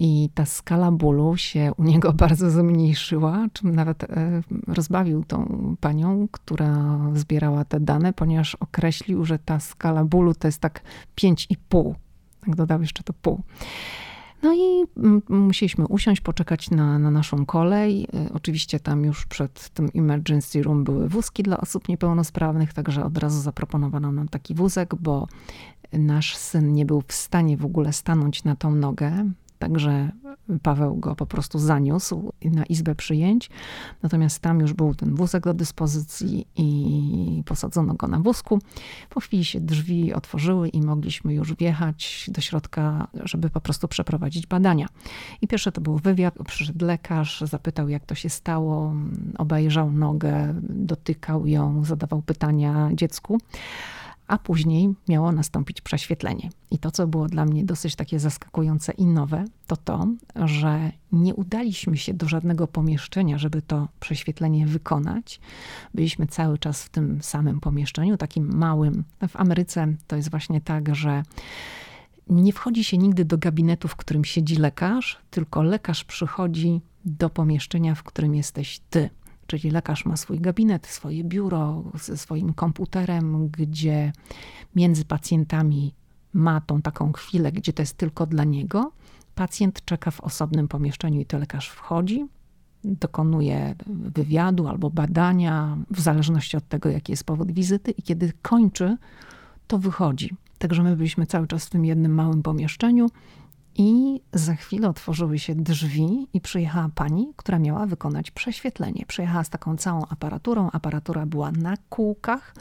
I 0.03 0.31
ta 0.35 0.47
skala 0.47 0.93
bólu 0.93 1.37
się 1.37 1.73
u 1.77 1.85
niego 1.85 2.13
bardzo 2.23 2.51
zmniejszyła, 2.51 3.47
czym 3.53 3.75
nawet 3.75 4.05
e, 4.05 4.43
rozbawił 4.67 5.25
tą 5.25 5.77
panią, 5.81 6.29
która 6.31 7.01
zbierała 7.15 7.65
te 7.65 7.81
dane, 7.81 8.13
ponieważ 8.13 8.55
określił, 8.55 9.25
że 9.25 9.39
ta 9.39 9.61
skala 9.61 10.05
bólu 10.05 10.35
to 10.35 10.49
jest 10.49 10.61
tak 10.61 10.83
5,5. 11.17 11.95
Tak 12.41 12.57
dodał 12.57 12.81
jeszcze 12.81 13.03
to 13.03 13.13
pół. 13.13 13.43
No 14.43 14.55
i 14.55 14.85
musieliśmy 15.29 15.87
usiąść, 15.87 16.21
poczekać 16.21 16.71
na, 16.71 16.99
na 16.99 17.11
naszą 17.11 17.47
kolej. 17.47 18.05
Y, 18.05 18.33
oczywiście 18.33 18.81
tam 18.81 19.05
już 19.05 19.27
przed 19.27 19.69
tym 19.69 19.89
emergency 19.95 20.63
room 20.63 20.85
były 20.85 21.09
wózki 21.09 21.43
dla 21.43 21.59
osób 21.59 21.89
niepełnosprawnych, 21.89 22.73
także 22.73 23.05
od 23.05 23.19
razu 23.19 23.41
zaproponowano 23.41 24.13
nam 24.13 24.29
taki 24.29 24.55
wózek, 24.55 24.95
bo 24.95 25.27
nasz 25.93 26.37
syn 26.37 26.73
nie 26.73 26.87
był 26.87 27.03
w 27.07 27.13
stanie 27.13 27.57
w 27.57 27.65
ogóle 27.65 27.93
stanąć 27.93 28.45
na 28.45 28.57
tą 28.57 28.75
nogę. 28.75 29.31
Także 29.61 30.11
Paweł 30.63 30.97
go 30.97 31.15
po 31.17 31.27
prostu 31.27 31.59
zaniósł 31.59 32.33
na 32.45 32.65
izbę 32.65 32.95
przyjęć. 32.95 33.51
Natomiast 34.03 34.39
tam 34.39 34.61
już 34.61 34.73
był 34.73 34.95
ten 34.95 35.15
wózek 35.15 35.45
do 35.45 35.55
dyspozycji 35.55 36.47
i 36.57 37.43
posadzono 37.47 37.95
go 37.95 38.07
na 38.07 38.19
wózku. 38.19 38.59
Po 39.11 39.21
chwili 39.21 39.45
się 39.45 39.61
drzwi 39.61 40.15
otworzyły 40.15 40.69
i 40.69 40.81
mogliśmy 40.81 41.35
już 41.35 41.55
wjechać 41.55 42.31
do 42.33 42.41
środka, 42.41 43.09
żeby 43.25 43.51
po 43.51 43.61
prostu 43.61 43.89
przeprowadzić 43.89 44.47
badania. 44.47 44.89
I 45.43 45.49
pierwsze 45.49 45.73
to 45.73 45.81
był 45.81 45.99
wywiad. 45.99 46.35
Przyszedł 46.47 46.87
lekarz, 46.87 47.41
zapytał, 47.41 47.89
jak 47.89 48.07
to 48.07 48.15
się 48.15 48.29
stało, 48.29 48.95
obejrzał 49.39 49.93
nogę, 49.93 50.55
dotykał 50.63 51.47
ją, 51.47 51.85
zadawał 51.85 52.23
pytania 52.23 52.91
dziecku 52.95 53.39
a 54.31 54.39
później 54.39 54.95
miało 55.09 55.33
nastąpić 55.33 55.81
prześwietlenie. 55.81 56.51
I 56.71 56.79
to, 56.79 56.91
co 56.91 57.07
było 57.07 57.27
dla 57.27 57.45
mnie 57.45 57.65
dosyć 57.65 57.97
takie 57.97 58.21
zaskakujące 58.21 58.93
i 58.93 59.07
nowe, 59.07 59.45
to 59.67 59.77
to, 59.77 60.07
że 60.45 60.93
nie 61.13 61.35
udaliśmy 61.35 61.97
się 61.97 62.15
do 62.15 62.29
żadnego 62.29 62.67
pomieszczenia, 62.67 63.39
żeby 63.39 63.63
to 63.63 63.89
prześwietlenie 64.01 64.67
wykonać. 64.67 65.41
Byliśmy 65.95 66.27
cały 66.27 66.59
czas 66.59 66.85
w 66.85 66.89
tym 66.89 67.23
samym 67.23 67.61
pomieszczeniu, 67.61 68.17
takim 68.17 68.57
małym. 68.57 69.05
W 69.29 69.37
Ameryce 69.37 69.95
to 70.07 70.17
jest 70.17 70.31
właśnie 70.31 70.61
tak, 70.61 70.95
że 70.95 71.23
nie 72.29 72.53
wchodzi 72.53 72.85
się 72.85 72.99
nigdy 72.99 73.25
do 73.25 73.39
gabinetu, 73.39 73.89
w 73.89 73.97
którym 73.97 74.25
siedzi 74.25 74.57
lekarz, 74.57 75.19
tylko 75.31 75.63
lekarz 75.63 76.05
przychodzi 76.05 76.81
do 77.05 77.31
pomieszczenia, 77.31 77.95
w 77.95 78.03
którym 78.03 78.35
jesteś 78.35 78.81
ty. 78.91 79.11
Czyli 79.51 79.71
lekarz 79.71 80.05
ma 80.05 80.17
swój 80.17 80.41
gabinet, 80.41 80.87
swoje 80.87 81.25
biuro 81.25 81.85
ze 81.95 82.17
swoim 82.17 82.55
komputerem, 82.55 83.49
gdzie 83.49 84.13
między 84.77 85.05
pacjentami 85.05 85.95
ma 86.33 86.61
tą 86.61 86.83
taką 86.83 87.13
chwilę, 87.13 87.53
gdzie 87.53 87.73
to 87.73 87.83
jest 87.83 87.97
tylko 87.97 88.27
dla 88.27 88.45
niego. 88.45 88.93
Pacjent 89.35 89.85
czeka 89.85 90.11
w 90.11 90.21
osobnym 90.21 90.69
pomieszczeniu 90.69 91.21
i 91.21 91.27
to 91.27 91.39
lekarz 91.39 91.69
wchodzi, 91.69 92.27
dokonuje 92.85 93.75
wywiadu 93.87 94.69
albo 94.69 94.91
badania, 94.91 95.77
w 95.91 96.01
zależności 96.01 96.57
od 96.57 96.69
tego, 96.69 96.89
jaki 96.89 97.13
jest 97.13 97.25
powód 97.25 97.53
wizyty, 97.53 97.91
i 97.91 98.03
kiedy 98.03 98.33
kończy, 98.43 98.97
to 99.67 99.79
wychodzi. 99.79 100.35
Także 100.59 100.83
my 100.83 100.97
byliśmy 100.97 101.27
cały 101.27 101.47
czas 101.47 101.67
w 101.67 101.71
tym 101.71 101.85
jednym 101.85 102.15
małym 102.15 102.43
pomieszczeniu. 102.43 103.07
I 103.83 104.21
za 104.33 104.55
chwilę 104.55 104.89
otworzyły 104.89 105.39
się 105.39 105.55
drzwi 105.55 106.29
i 106.33 106.41
przyjechała 106.41 106.91
pani, 106.95 107.33
która 107.37 107.59
miała 107.59 107.87
wykonać 107.87 108.31
prześwietlenie. 108.31 109.05
Przyjechała 109.07 109.45
z 109.45 109.51
taką 109.51 109.77
całą 109.77 110.07
aparaturą. 110.07 110.71
Aparatura 110.73 111.27
była 111.27 111.53
na 111.53 111.77
kółkach. 111.89 112.55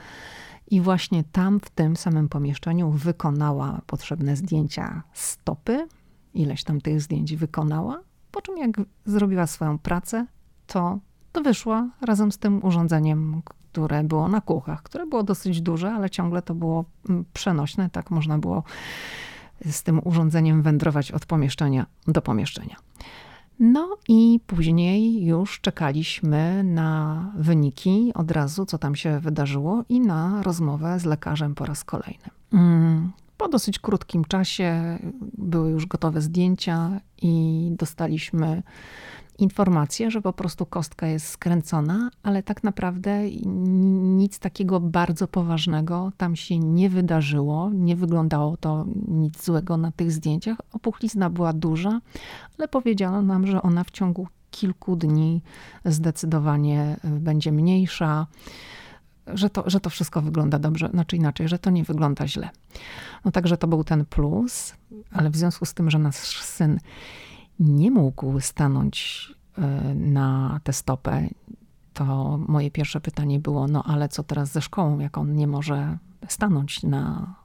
I 0.71 0.81
właśnie 0.81 1.23
tam, 1.23 1.59
w 1.59 1.69
tym 1.69 1.95
samym 1.95 2.29
pomieszczeniu, 2.29 2.91
wykonała 2.91 3.81
potrzebne 3.85 4.35
zdjęcia 4.35 5.03
stopy. 5.13 5.87
Ileś 6.33 6.63
tam 6.63 6.81
tych 6.81 7.01
zdjęć 7.01 7.35
wykonała. 7.35 7.99
Po 8.31 8.41
czym, 8.41 8.57
jak 8.57 8.81
zrobiła 9.05 9.47
swoją 9.47 9.79
pracę, 9.79 10.25
to, 10.67 10.99
to 11.31 11.41
wyszła 11.41 11.89
razem 12.01 12.31
z 12.31 12.37
tym 12.37 12.65
urządzeniem, 12.65 13.41
które 13.45 14.03
było 14.03 14.27
na 14.27 14.41
kółkach, 14.41 14.83
które 14.83 15.05
było 15.05 15.23
dosyć 15.23 15.61
duże, 15.61 15.91
ale 15.91 16.09
ciągle 16.09 16.41
to 16.41 16.55
było 16.55 16.85
mm, 17.09 17.25
przenośne. 17.33 17.89
Tak 17.89 18.11
można 18.11 18.37
było 18.37 18.63
z 19.71 19.83
tym 19.83 20.01
urządzeniem 20.03 20.61
wędrować 20.61 21.11
od 21.11 21.25
pomieszczenia 21.25 21.85
do 22.07 22.21
pomieszczenia. 22.21 22.75
No 23.59 23.97
i 24.07 24.39
później 24.47 25.25
już 25.25 25.61
czekaliśmy 25.61 26.63
na 26.63 27.25
wyniki 27.37 28.11
od 28.15 28.31
razu, 28.31 28.65
co 28.65 28.77
tam 28.77 28.95
się 28.95 29.19
wydarzyło, 29.19 29.83
i 29.89 29.99
na 29.99 30.43
rozmowę 30.43 30.99
z 30.99 31.05
lekarzem 31.05 31.55
po 31.55 31.65
raz 31.65 31.83
kolejny. 31.83 32.25
Mm, 32.53 33.11
po 33.37 33.47
dosyć 33.47 33.79
krótkim 33.79 34.25
czasie 34.25 34.99
były 35.37 35.71
już 35.71 35.85
gotowe 35.85 36.21
zdjęcia 36.21 37.01
i 37.21 37.67
dostaliśmy 37.71 38.63
informację, 39.41 40.11
że 40.11 40.21
po 40.21 40.33
prostu 40.33 40.65
kostka 40.65 41.07
jest 41.07 41.27
skręcona, 41.27 42.11
ale 42.23 42.43
tak 42.43 42.63
naprawdę 42.63 43.29
nic 44.19 44.39
takiego 44.39 44.79
bardzo 44.79 45.27
poważnego 45.27 46.11
tam 46.17 46.35
się 46.35 46.59
nie 46.59 46.89
wydarzyło. 46.89 47.69
Nie 47.73 47.95
wyglądało 47.95 48.57
to 48.57 48.85
nic 49.07 49.45
złego 49.45 49.77
na 49.77 49.91
tych 49.91 50.11
zdjęciach. 50.11 50.57
Opuchlizna 50.73 51.29
była 51.29 51.53
duża, 51.53 52.01
ale 52.59 52.67
powiedziano 52.67 53.21
nam, 53.21 53.47
że 53.47 53.61
ona 53.61 53.83
w 53.83 53.91
ciągu 53.91 54.27
kilku 54.51 54.95
dni 54.95 55.41
zdecydowanie 55.85 56.97
będzie 57.03 57.51
mniejsza. 57.51 58.27
Że 59.33 59.49
to, 59.49 59.63
że 59.65 59.79
to 59.79 59.89
wszystko 59.89 60.21
wygląda 60.21 60.59
dobrze, 60.59 60.89
znaczy 60.89 61.15
inaczej, 61.15 61.47
że 61.47 61.59
to 61.59 61.69
nie 61.69 61.83
wygląda 61.83 62.27
źle. 62.27 62.49
No 63.25 63.31
także 63.31 63.57
to 63.57 63.67
był 63.67 63.83
ten 63.83 64.05
plus, 64.05 64.73
ale 65.11 65.29
w 65.29 65.35
związku 65.35 65.65
z 65.65 65.73
tym, 65.73 65.89
że 65.89 65.99
nasz 65.99 66.41
syn 66.41 66.79
nie 67.59 67.91
mógł 67.91 68.39
stanąć 68.39 69.27
e, 69.57 69.61
na 69.95 70.59
tę 70.63 70.73
stopę, 70.73 71.27
to 71.93 72.39
moje 72.47 72.71
pierwsze 72.71 73.01
pytanie 73.01 73.39
było: 73.39 73.67
No, 73.67 73.83
ale 73.83 74.09
co 74.09 74.23
teraz 74.23 74.51
ze 74.51 74.61
szkołą, 74.61 74.99
jak 74.99 75.17
on 75.17 75.35
nie 75.35 75.47
może 75.47 75.97
stanąć 76.27 76.83
na 76.83 77.35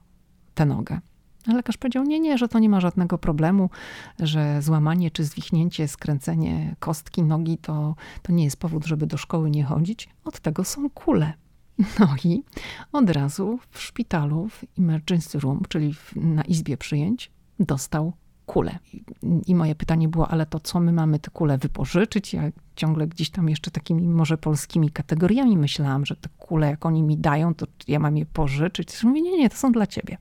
tę 0.53 0.65
nogę? 0.65 0.99
A 1.47 1.53
lekarz 1.53 1.77
powiedział: 1.77 2.03
Nie, 2.03 2.19
nie, 2.19 2.37
że 2.37 2.47
to 2.47 2.59
nie 2.59 2.69
ma 2.69 2.79
żadnego 2.79 3.17
problemu, 3.17 3.69
że 4.19 4.61
złamanie 4.61 5.11
czy 5.11 5.23
zwichnięcie, 5.23 5.87
skręcenie 5.87 6.75
kostki 6.79 7.23
nogi 7.23 7.57
to, 7.57 7.95
to 8.21 8.31
nie 8.31 8.43
jest 8.43 8.57
powód, 8.57 8.85
żeby 8.85 9.07
do 9.07 9.17
szkoły 9.17 9.51
nie 9.51 9.63
chodzić. 9.63 10.09
Od 10.25 10.39
tego 10.39 10.63
są 10.63 10.89
kule. 10.89 11.33
No 11.99 12.07
i 12.23 12.43
od 12.91 13.09
razu 13.09 13.59
w 13.69 13.81
szpitalu, 13.81 14.49
w 14.49 14.63
emergency 14.79 15.39
room, 15.39 15.61
czyli 15.69 15.95
na 16.15 16.43
izbie 16.43 16.77
przyjęć, 16.77 17.31
dostał 17.59 18.13
kule. 18.45 18.79
I 19.47 19.55
moje 19.55 19.75
pytanie 19.75 20.07
było, 20.07 20.27
ale 20.27 20.45
to 20.45 20.59
co 20.59 20.79
my 20.79 20.91
mamy 20.91 21.19
te 21.19 21.31
kule 21.31 21.57
wypożyczyć? 21.57 22.33
Ja 22.33 22.43
ciągle 22.75 23.07
gdzieś 23.07 23.29
tam 23.29 23.49
jeszcze 23.49 23.71
takimi 23.71 24.07
może 24.07 24.37
polskimi 24.37 24.89
kategoriami 24.89 25.57
myślałam, 25.57 26.05
że 26.05 26.15
te 26.15 26.29
kule 26.37 26.69
jak 26.69 26.85
oni 26.85 27.03
mi 27.03 27.17
dają, 27.17 27.55
to 27.55 27.65
ja 27.87 27.99
mam 27.99 28.17
je 28.17 28.25
pożyczyć. 28.25 29.03
Mówię, 29.03 29.21
nie, 29.21 29.37
nie, 29.37 29.49
to 29.49 29.55
są 29.55 29.71
dla 29.71 29.87
ciebie. 29.87 30.17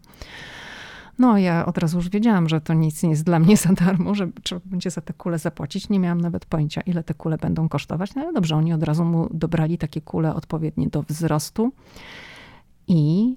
No, 1.19 1.39
ja 1.39 1.67
od 1.67 1.79
razu 1.79 1.97
już 1.97 2.09
wiedziałam, 2.09 2.49
że 2.49 2.61
to 2.61 2.75
nic 2.75 3.03
nie 3.03 3.11
jest 3.11 3.25
dla 3.25 3.39
mnie 3.39 3.57
za 3.57 3.73
darmo, 3.73 4.15
że 4.15 4.29
trzeba 4.43 4.61
będzie 4.65 4.91
za 4.91 5.01
te 5.01 5.13
kule 5.13 5.39
zapłacić. 5.39 5.89
Nie 5.89 5.99
miałam 5.99 6.21
nawet 6.21 6.47
pojęcia, 6.47 6.81
ile 6.81 7.03
te 7.03 7.15
kule 7.15 7.39
będą 7.39 7.69
kosztować. 7.69 8.15
No 8.15 8.23
ale 8.23 8.33
dobrze, 8.33 8.57
oni 8.57 8.73
od 8.73 8.83
razu 8.83 9.05
mu 9.05 9.29
dobrali 9.31 9.79
takie 9.79 10.01
kule 10.01 10.35
odpowiednie 10.35 10.89
do 10.89 11.03
wzrostu. 11.03 11.73
I 12.89 13.35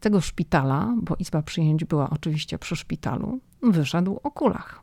tego 0.00 0.20
szpitala, 0.20 0.94
bo 1.02 1.16
izba 1.18 1.42
przyjęć 1.42 1.84
była 1.84 2.10
oczywiście 2.10 2.58
przy 2.58 2.76
szpitalu, 2.76 3.40
wyszedł 3.62 4.20
o 4.22 4.30
kulach. 4.30 4.82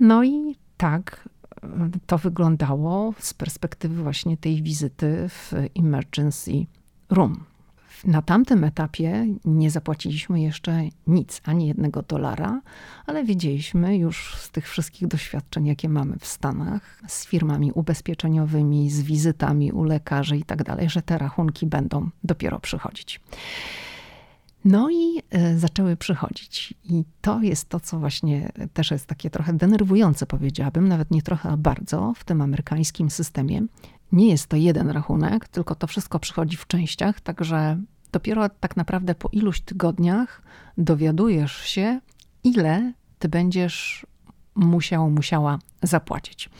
No 0.00 0.24
i 0.24 0.56
tak 0.76 1.28
e, 1.62 1.90
to 2.06 2.18
wyglądało 2.18 3.14
z 3.18 3.34
perspektywy 3.34 4.02
właśnie 4.02 4.36
tej 4.36 4.62
wizyty 4.62 5.28
w 5.28 5.52
emergency 5.74 6.66
room. 7.10 7.44
Na 8.04 8.22
tamtym 8.22 8.64
etapie 8.64 9.26
nie 9.44 9.70
zapłaciliśmy 9.70 10.40
jeszcze 10.40 10.82
nic, 11.06 11.40
ani 11.44 11.66
jednego 11.66 12.02
dolara, 12.02 12.60
ale 13.06 13.24
wiedzieliśmy 13.24 13.96
już 13.96 14.34
z 14.34 14.50
tych 14.50 14.68
wszystkich 14.68 15.08
doświadczeń, 15.08 15.66
jakie 15.66 15.88
mamy 15.88 16.18
w 16.18 16.26
Stanach, 16.26 17.02
z 17.08 17.26
firmami 17.26 17.72
ubezpieczeniowymi, 17.72 18.90
z 18.90 19.02
wizytami 19.02 19.72
u 19.72 19.84
lekarzy 19.84 20.36
i 20.36 20.44
tak 20.44 20.62
dalej, 20.62 20.90
że 20.90 21.02
te 21.02 21.18
rachunki 21.18 21.66
będą 21.66 22.10
dopiero 22.24 22.60
przychodzić. 22.60 23.20
No 24.64 24.90
i 24.90 25.22
e, 25.30 25.58
zaczęły 25.58 25.96
przychodzić. 25.96 26.74
I 26.84 27.04
to 27.20 27.40
jest 27.40 27.68
to, 27.68 27.80
co 27.80 27.98
właśnie 27.98 28.52
też 28.72 28.90
jest 28.90 29.06
takie 29.06 29.30
trochę 29.30 29.52
denerwujące, 29.52 30.26
powiedziałabym, 30.26 30.88
nawet 30.88 31.10
nie 31.10 31.22
trochę, 31.22 31.48
a 31.48 31.56
bardzo 31.56 32.12
w 32.16 32.24
tym 32.24 32.42
amerykańskim 32.42 33.10
systemie. 33.10 33.62
Nie 34.12 34.28
jest 34.28 34.46
to 34.46 34.56
jeden 34.56 34.90
rachunek, 34.90 35.48
tylko 35.48 35.74
to 35.74 35.86
wszystko 35.86 36.18
przychodzi 36.18 36.56
w 36.56 36.66
częściach, 36.66 37.20
także 37.20 37.78
dopiero 38.12 38.48
tak 38.48 38.76
naprawdę 38.76 39.14
po 39.14 39.28
iluś 39.32 39.60
tygodniach 39.60 40.42
dowiadujesz 40.78 41.56
się, 41.56 42.00
ile 42.44 42.92
ty 43.18 43.28
będziesz 43.28 44.06
musiał, 44.54 45.10
musiała 45.10 45.58
zapłacić. 45.82 46.50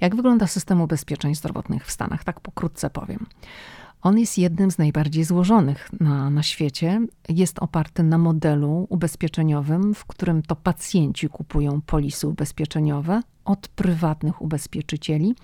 Jak 0.00 0.16
wygląda 0.16 0.46
system 0.46 0.80
ubezpieczeń 0.80 1.34
zdrowotnych 1.34 1.86
w 1.86 1.90
Stanach? 1.90 2.24
Tak 2.24 2.40
pokrótce 2.40 2.90
powiem. 2.90 3.26
On 4.02 4.18
jest 4.18 4.38
jednym 4.38 4.70
z 4.70 4.78
najbardziej 4.78 5.24
złożonych 5.24 5.90
na, 6.00 6.30
na 6.30 6.42
świecie. 6.42 7.00
Jest 7.28 7.58
oparty 7.58 8.02
na 8.02 8.18
modelu 8.18 8.86
ubezpieczeniowym, 8.88 9.94
w 9.94 10.04
którym 10.04 10.42
to 10.42 10.56
pacjenci 10.56 11.28
kupują 11.28 11.80
polisy 11.80 12.28
ubezpieczeniowe 12.28 13.22
od 13.44 13.68
prywatnych 13.68 14.42
ubezpieczycieli 14.42 15.34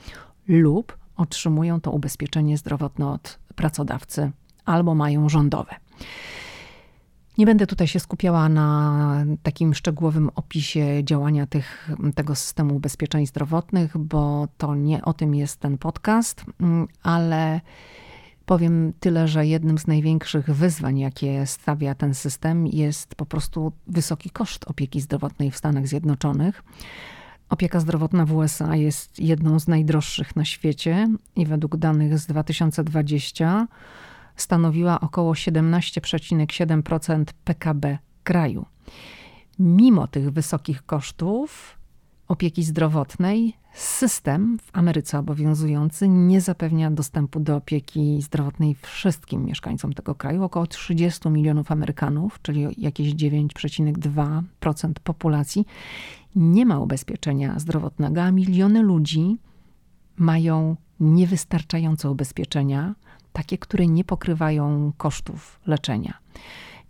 lub 0.48 0.98
otrzymują 1.16 1.80
to 1.80 1.90
ubezpieczenie 1.90 2.58
zdrowotne 2.58 3.08
od 3.08 3.38
pracodawcy 3.54 4.30
albo 4.64 4.94
mają 4.94 5.28
rządowe. 5.28 5.74
Nie 7.38 7.46
będę 7.46 7.66
tutaj 7.66 7.86
się 7.86 8.00
skupiała 8.00 8.48
na 8.48 9.24
takim 9.42 9.74
szczegółowym 9.74 10.30
opisie 10.34 11.04
działania 11.04 11.46
tych, 11.46 11.90
tego 12.14 12.34
systemu 12.34 12.76
ubezpieczeń 12.76 13.26
zdrowotnych, 13.26 13.98
bo 13.98 14.48
to 14.58 14.74
nie 14.74 15.04
o 15.04 15.12
tym 15.12 15.34
jest 15.34 15.60
ten 15.60 15.78
podcast, 15.78 16.44
mm, 16.60 16.88
ale 17.02 17.60
powiem 18.46 18.92
tyle, 19.00 19.28
że 19.28 19.46
jednym 19.46 19.78
z 19.78 19.86
największych 19.86 20.50
wyzwań, 20.50 20.98
jakie 20.98 21.46
stawia 21.46 21.94
ten 21.94 22.14
system, 22.14 22.66
jest 22.66 23.14
po 23.14 23.26
prostu 23.26 23.72
wysoki 23.86 24.30
koszt 24.30 24.64
opieki 24.68 25.00
zdrowotnej 25.00 25.50
w 25.50 25.56
Stanach 25.56 25.86
Zjednoczonych. 25.86 26.62
Opieka 27.48 27.80
zdrowotna 27.80 28.26
w 28.26 28.32
USA 28.32 28.76
jest 28.76 29.20
jedną 29.20 29.60
z 29.60 29.68
najdroższych 29.68 30.36
na 30.36 30.44
świecie 30.44 31.08
i 31.36 31.46
według 31.46 31.76
danych 31.76 32.18
z 32.18 32.26
2020 32.26 33.68
stanowiła 34.36 35.00
około 35.00 35.32
17,7% 35.32 37.24
PKB 37.44 37.98
kraju. 38.24 38.66
Mimo 39.58 40.06
tych 40.06 40.30
wysokich 40.30 40.86
kosztów 40.86 41.75
opieki 42.28 42.62
zdrowotnej, 42.62 43.54
system 43.74 44.58
w 44.58 44.70
Ameryce 44.72 45.18
obowiązujący 45.18 46.08
nie 46.08 46.40
zapewnia 46.40 46.90
dostępu 46.90 47.40
do 47.40 47.56
opieki 47.56 48.22
zdrowotnej 48.22 48.76
wszystkim 48.82 49.44
mieszkańcom 49.44 49.92
tego 49.92 50.14
kraju. 50.14 50.44
Około 50.44 50.66
30 50.66 51.28
milionów 51.28 51.72
Amerykanów, 51.72 52.42
czyli 52.42 52.66
jakieś 52.78 53.14
9,2% 53.14 54.92
populacji, 55.04 55.66
nie 56.36 56.66
ma 56.66 56.80
ubezpieczenia 56.80 57.58
zdrowotnego, 57.58 58.22
a 58.22 58.30
miliony 58.30 58.82
ludzi 58.82 59.36
mają 60.16 60.76
niewystarczające 61.00 62.10
ubezpieczenia, 62.10 62.94
takie, 63.32 63.58
które 63.58 63.86
nie 63.86 64.04
pokrywają 64.04 64.92
kosztów 64.96 65.60
leczenia. 65.66 66.18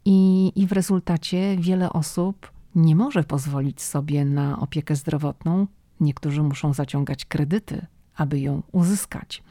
I, 0.05 0.52
I 0.57 0.66
w 0.66 0.73
rezultacie 0.73 1.57
wiele 1.57 1.93
osób 1.93 2.56
nie 2.76 2.97
może 2.97 3.25
pozwolić 3.25 3.83
sobie 3.83 4.25
na 4.25 4.61
opiekę 4.61 4.97
zdrowotną. 4.97 5.66
Niektórzy 6.00 6.42
muszą 6.42 6.73
zaciągać 6.73 7.25
kredyty, 7.25 7.87
aby 8.16 8.40
ją 8.40 8.62
uzyskać, 8.73 9.42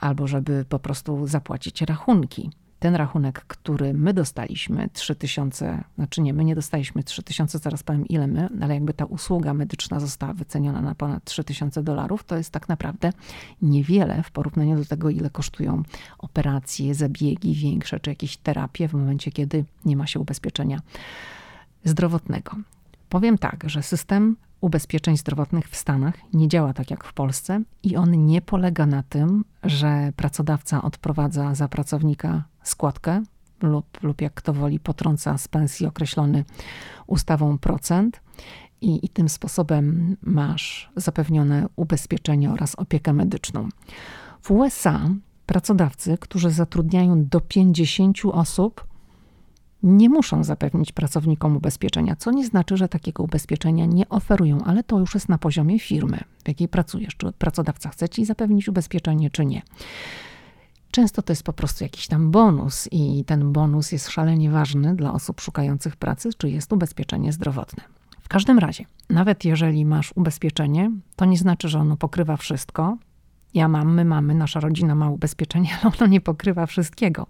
albo 0.00 0.26
żeby 0.26 0.64
po 0.68 0.78
prostu 0.78 1.26
zapłacić 1.26 1.82
rachunki 1.82 2.50
ten 2.78 2.94
rachunek, 2.94 3.44
który 3.46 3.94
my 3.94 4.14
dostaliśmy, 4.14 4.88
3000, 4.92 5.84
znaczy 5.94 6.20
nie, 6.20 6.34
my 6.34 6.44
nie 6.44 6.54
dostaliśmy 6.54 7.02
3000, 7.02 7.58
zaraz 7.58 7.82
powiem 7.82 8.06
ile 8.06 8.26
my, 8.26 8.48
ale 8.62 8.74
jakby 8.74 8.94
ta 8.94 9.04
usługa 9.04 9.54
medyczna 9.54 10.00
została 10.00 10.32
wyceniona 10.32 10.80
na 10.80 10.94
ponad 10.94 11.24
3000 11.24 11.82
dolarów, 11.82 12.24
to 12.24 12.36
jest 12.36 12.50
tak 12.50 12.68
naprawdę 12.68 13.12
niewiele 13.62 14.22
w 14.22 14.30
porównaniu 14.30 14.76
do 14.76 14.84
tego, 14.84 15.10
ile 15.10 15.30
kosztują 15.30 15.82
operacje, 16.18 16.94
zabiegi 16.94 17.54
większe, 17.54 18.00
czy 18.00 18.10
jakieś 18.10 18.36
terapie 18.36 18.88
w 18.88 18.92
momencie, 18.92 19.30
kiedy 19.30 19.64
nie 19.84 19.96
ma 19.96 20.06
się 20.06 20.20
ubezpieczenia 20.20 20.80
zdrowotnego. 21.84 22.56
Powiem 23.08 23.38
tak, 23.38 23.64
że 23.66 23.82
system 23.82 24.36
ubezpieczeń 24.60 25.16
zdrowotnych 25.16 25.68
w 25.68 25.76
Stanach 25.76 26.14
nie 26.32 26.48
działa 26.48 26.72
tak 26.72 26.90
jak 26.90 27.04
w 27.04 27.12
Polsce 27.12 27.62
i 27.82 27.96
on 27.96 28.26
nie 28.26 28.42
polega 28.42 28.86
na 28.86 29.02
tym, 29.02 29.44
że 29.62 30.12
pracodawca 30.16 30.82
odprowadza 30.82 31.54
za 31.54 31.68
pracownika 31.68 32.44
składkę 32.62 33.22
lub, 33.62 34.02
lub 34.02 34.20
jak 34.20 34.34
kto 34.34 34.52
woli, 34.52 34.80
potrąca 34.80 35.38
z 35.38 35.48
pensji 35.48 35.86
określony 35.86 36.44
ustawą 37.06 37.58
procent. 37.58 38.20
I, 38.80 39.06
I 39.06 39.08
tym 39.08 39.28
sposobem 39.28 40.16
masz 40.22 40.90
zapewnione 40.96 41.66
ubezpieczenie 41.76 42.50
oraz 42.52 42.74
opiekę 42.74 43.12
medyczną. 43.12 43.68
W 44.42 44.50
USA 44.50 45.10
pracodawcy, 45.46 46.18
którzy 46.20 46.50
zatrudniają 46.50 47.24
do 47.24 47.40
50 47.40 48.18
osób, 48.32 48.86
nie 49.82 50.08
muszą 50.08 50.44
zapewnić 50.44 50.92
pracownikom 50.92 51.56
ubezpieczenia, 51.56 52.16
co 52.16 52.30
nie 52.30 52.46
znaczy, 52.46 52.76
że 52.76 52.88
takiego 52.88 53.22
ubezpieczenia 53.22 53.86
nie 53.86 54.08
oferują, 54.08 54.58
ale 54.64 54.84
to 54.84 54.98
już 54.98 55.14
jest 55.14 55.28
na 55.28 55.38
poziomie 55.38 55.78
firmy, 55.78 56.20
w 56.44 56.48
jakiej 56.48 56.68
pracujesz. 56.68 57.16
Czy 57.16 57.32
pracodawca 57.32 57.88
chce 57.88 58.08
ci 58.08 58.24
zapewnić 58.24 58.68
ubezpieczenie, 58.68 59.30
czy 59.30 59.46
nie. 59.46 59.62
Często 60.90 61.22
to 61.22 61.32
jest 61.32 61.42
po 61.42 61.52
prostu 61.52 61.84
jakiś 61.84 62.06
tam 62.06 62.30
bonus, 62.30 62.88
i 62.90 63.24
ten 63.24 63.52
bonus 63.52 63.92
jest 63.92 64.08
szalenie 64.08 64.50
ważny 64.50 64.96
dla 64.96 65.12
osób 65.12 65.40
szukających 65.40 65.96
pracy, 65.96 66.30
czy 66.38 66.50
jest 66.50 66.72
ubezpieczenie 66.72 67.32
zdrowotne. 67.32 67.82
W 68.20 68.28
każdym 68.28 68.58
razie, 68.58 68.84
nawet 69.10 69.44
jeżeli 69.44 69.84
masz 69.84 70.12
ubezpieczenie, 70.14 70.90
to 71.16 71.24
nie 71.24 71.38
znaczy, 71.38 71.68
że 71.68 71.78
ono 71.78 71.96
pokrywa 71.96 72.36
wszystko. 72.36 72.96
Ja 73.54 73.68
mam, 73.68 73.94
my 73.94 74.04
mamy, 74.04 74.34
nasza 74.34 74.60
rodzina 74.60 74.94
ma 74.94 75.10
ubezpieczenie, 75.10 75.70
ale 75.82 75.92
ono 75.98 76.06
nie 76.06 76.20
pokrywa 76.20 76.66
wszystkiego. 76.66 77.26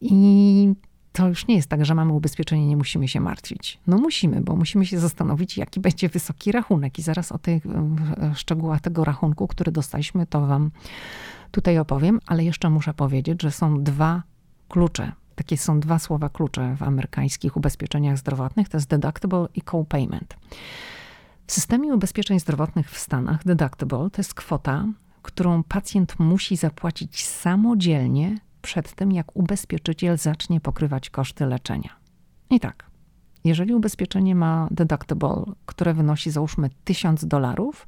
I 0.00 0.74
to 1.16 1.28
już 1.28 1.46
nie 1.46 1.56
jest 1.56 1.68
tak, 1.68 1.84
że 1.84 1.94
mamy 1.94 2.12
ubezpieczenie, 2.12 2.66
nie 2.66 2.76
musimy 2.76 3.08
się 3.08 3.20
martwić. 3.20 3.78
No 3.86 3.96
musimy, 3.96 4.40
bo 4.40 4.56
musimy 4.56 4.86
się 4.86 4.98
zastanowić, 4.98 5.58
jaki 5.58 5.80
będzie 5.80 6.08
wysoki 6.08 6.52
rachunek. 6.52 6.98
I 6.98 7.02
zaraz 7.02 7.32
o 7.32 7.38
tych 7.38 7.66
e, 7.66 8.34
szczegółach 8.34 8.80
tego 8.80 9.04
rachunku, 9.04 9.46
który 9.48 9.72
dostaliśmy, 9.72 10.26
to 10.26 10.46
wam 10.46 10.70
tutaj 11.50 11.78
opowiem, 11.78 12.20
ale 12.26 12.44
jeszcze 12.44 12.70
muszę 12.70 12.94
powiedzieć, 12.94 13.42
że 13.42 13.50
są 13.50 13.82
dwa 13.82 14.22
klucze. 14.68 15.12
Takie 15.34 15.56
są 15.56 15.80
dwa 15.80 15.98
słowa 15.98 16.28
klucze 16.28 16.76
w 16.78 16.82
amerykańskich 16.82 17.56
ubezpieczeniach 17.56 18.18
zdrowotnych, 18.18 18.68
to 18.68 18.76
jest 18.76 18.88
deductible 18.88 19.46
i 19.54 19.62
co-payment. 19.62 20.36
W 21.46 21.52
systemie 21.52 21.94
ubezpieczeń 21.94 22.40
zdrowotnych 22.40 22.90
w 22.90 22.98
Stanach 22.98 23.44
deductible 23.44 24.10
to 24.10 24.18
jest 24.18 24.34
kwota, 24.34 24.86
którą 25.22 25.62
pacjent 25.62 26.18
musi 26.18 26.56
zapłacić 26.56 27.24
samodzielnie 27.24 28.38
przed 28.66 28.92
tym, 28.94 29.12
jak 29.12 29.36
ubezpieczyciel 29.36 30.18
zacznie 30.18 30.60
pokrywać 30.60 31.10
koszty 31.10 31.46
leczenia. 31.46 31.90
I 32.50 32.60
tak, 32.60 32.90
jeżeli 33.44 33.74
ubezpieczenie 33.74 34.34
ma 34.34 34.68
deductible, 34.70 35.44
które 35.66 35.94
wynosi 35.94 36.30
załóżmy 36.30 36.70
1000 36.84 37.24
dolarów, 37.24 37.86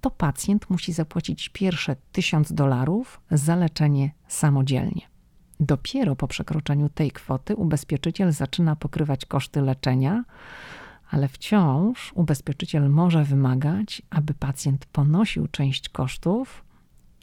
to 0.00 0.10
pacjent 0.10 0.70
musi 0.70 0.92
zapłacić 0.92 1.48
pierwsze 1.48 1.96
1000 2.12 2.52
dolarów 2.52 3.20
za 3.30 3.56
leczenie 3.56 4.10
samodzielnie. 4.28 5.02
Dopiero 5.60 6.16
po 6.16 6.28
przekroczeniu 6.28 6.88
tej 6.88 7.10
kwoty 7.10 7.56
ubezpieczyciel 7.56 8.32
zaczyna 8.32 8.76
pokrywać 8.76 9.26
koszty 9.26 9.60
leczenia, 9.60 10.24
ale 11.10 11.28
wciąż 11.28 12.12
ubezpieczyciel 12.14 12.90
może 12.90 13.24
wymagać, 13.24 14.02
aby 14.10 14.34
pacjent 14.34 14.86
ponosił 14.86 15.48
część 15.48 15.88
kosztów 15.88 16.61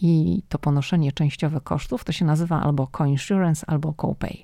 i 0.01 0.43
to 0.49 0.59
ponoszenie 0.59 1.11
częściowe 1.11 1.61
kosztów 1.61 2.03
to 2.03 2.11
się 2.11 2.25
nazywa 2.25 2.61
albo 2.61 2.87
co-insurance, 2.97 3.65
albo 3.67 3.93
co-pay. 4.01 4.37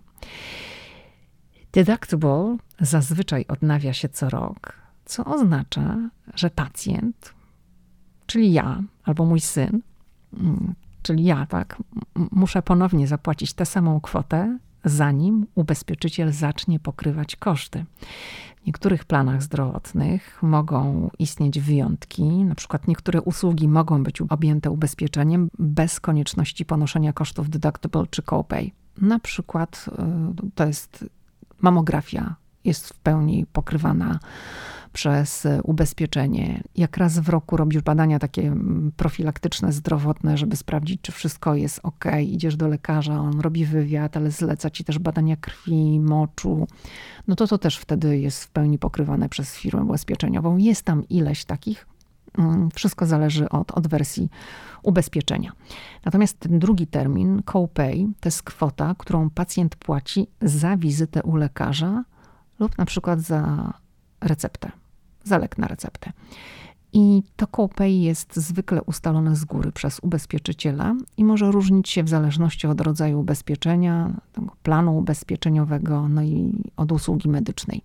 Deductible 1.72 2.58
zazwyczaj 2.80 3.46
odnawia 3.48 3.94
się 3.94 4.10
co 4.10 4.30
rok, 4.30 4.74
co 5.06 5.26
oznacza, 5.26 6.10
że 6.36 6.50
pacjent, 6.50 7.34
czyli 8.26 8.54
ja 8.54 8.82
albo 9.04 9.26
mój 9.26 9.40
syn, 9.40 9.82
mm, 10.34 10.76
czyli 11.02 11.24
ja, 11.24 11.46
tak, 11.46 11.84
muszę 12.32 12.62
ponownie 12.62 13.08
zapłacić 13.08 13.54
tę 13.54 13.66
samą 13.66 14.02
kwotę, 14.02 14.58
zanim 14.86 15.46
ubezpieczyciel 15.56 16.32
zacznie 16.32 16.80
pokrywać 16.80 17.36
koszty. 17.36 17.86
W 18.64 18.68
niektórych 18.68 19.06
planach 19.06 19.44
zdrowotnych 19.44 20.40
mogą 20.44 21.10
istnieć 21.20 21.60
wyjątki, 21.60 22.24
na 22.24 22.56
przykład 22.56 22.88
niektóre 22.88 23.22
usługi 23.22 23.68
mogą 23.68 24.04
być 24.04 24.22
objęte 24.22 24.72
ubezpieczeniem 24.72 25.50
bez 25.60 26.00
konieczności 26.00 26.66
ponoszenia 26.66 27.14
kosztów 27.14 27.50
deductible 27.50 28.04
czy 28.10 28.22
copay. 28.22 28.72
Na 29.02 29.20
przykład 29.20 29.86
y, 30.48 30.52
to 30.56 30.68
jest 30.68 31.06
mamografia 31.62 32.36
jest 32.66 32.90
w 32.90 33.00
pełni 33.00 33.46
pokrywana 33.54 34.20
przez 34.96 35.48
ubezpieczenie. 35.64 36.64
Jak 36.76 36.98
raz 36.98 37.20
w 37.20 37.30
roku 37.30 37.58
robisz 37.58 37.82
badania 37.82 38.20
takie 38.20 38.42
mm, 38.42 38.92
profilaktyczne, 38.98 39.72
zdrowotne, 39.72 40.38
żeby 40.38 40.56
sprawdzić, 40.56 41.02
czy 41.02 41.12
wszystko 41.12 41.56
jest 41.56 41.80
ok, 41.84 42.06
idziesz 42.22 42.56
do 42.56 42.68
lekarza, 42.68 43.20
on 43.20 43.40
robi 43.40 43.66
wywiad, 43.66 44.18
ale 44.18 44.32
zleca 44.32 44.70
ci 44.70 44.84
też 44.84 45.00
badania 45.00 45.36
krwi, 45.36 46.00
moczu, 46.00 46.68
no 47.28 47.36
to 47.36 47.48
to 47.48 47.58
też 47.58 47.78
wtedy 47.78 48.20
jest 48.20 48.44
w 48.44 48.50
pełni 48.50 48.80
pokrywane 48.80 49.30
przez 49.30 49.56
firmę 49.56 49.84
ubezpieczeniową. 49.84 50.58
Jest 50.58 50.84
tam 50.84 51.10
ileś 51.10 51.46
takich. 51.46 51.88
Mm, 52.38 52.70
wszystko 52.72 53.06
zależy 53.06 53.50
od, 53.50 53.72
od 53.72 53.88
wersji 53.88 54.30
ubezpieczenia. 54.84 55.52
Natomiast 56.06 56.40
ten 56.40 56.60
drugi 56.60 56.88
termin, 56.88 57.42
copay, 57.52 58.08
to 58.20 58.28
jest 58.28 58.44
kwota, 58.44 58.96
którą 58.98 59.30
pacjent 59.30 59.76
płaci 59.76 60.28
za 60.42 60.78
wizytę 60.78 61.24
u 61.24 61.36
lekarza 61.36 62.04
lub 62.60 62.78
na 62.78 62.86
przykład 62.86 63.22
za 63.22 63.74
receptę 64.22 64.85
za 65.26 65.38
lek 65.38 65.58
na 65.58 65.68
receptę. 65.68 66.12
I 66.94 67.24
to 67.36 67.48
copay 67.48 68.02
jest 68.02 68.36
zwykle 68.36 68.82
ustalone 68.82 69.36
z 69.36 69.46
góry 69.46 69.72
przez 69.72 70.00
ubezpieczyciela 70.00 70.96
i 71.18 71.24
może 71.26 71.52
różnić 71.52 71.90
się 71.90 72.04
w 72.04 72.10
zależności 72.10 72.68
od 72.68 72.82
rodzaju 72.82 73.20
ubezpieczenia, 73.20 74.22
planu 74.64 74.98
ubezpieczeniowego, 74.98 76.10
no 76.10 76.24
i 76.24 76.52
od 76.78 76.92
usługi 76.92 77.30
medycznej. 77.30 77.82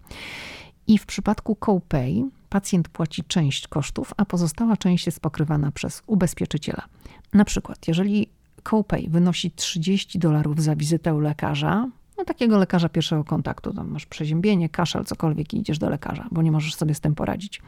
I 0.87 0.99
w 0.99 1.07
przypadku 1.07 1.57
copay 1.65 2.25
pacjent 2.49 2.89
płaci 2.89 3.25
część 3.25 3.69
kosztów, 3.69 4.15
a 4.17 4.25
pozostała 4.25 4.77
część 4.77 5.07
jest 5.07 5.21
pokrywana 5.21 5.73
przez 5.73 6.03
ubezpieczyciela. 6.07 6.85
Na 7.33 7.45
przykład, 7.45 7.89
jeżeli 7.89 8.29
copay 8.71 9.09
wynosi 9.09 9.51
30 9.51 10.19
dolarów 10.19 10.63
za 10.63 10.77
wizytę 10.77 11.15
u 11.15 11.21
lekarza, 11.21 11.89
no 12.21 12.25
takiego 12.25 12.59
lekarza 12.59 12.89
pierwszego 12.89 13.25
kontaktu. 13.25 13.75
Tam 13.75 13.89
masz 13.89 14.07
przeziębienie, 14.07 14.69
kaszel, 14.69 15.05
cokolwiek 15.05 15.55
i 15.55 15.59
idziesz 15.59 15.79
do 15.79 15.91
lekarza, 15.91 16.29
bo 16.31 16.43
nie 16.43 16.53
możesz 16.53 16.75
sobie 16.75 16.95
z 16.95 17.01
tym 17.01 17.15
poradzić. 17.15 17.63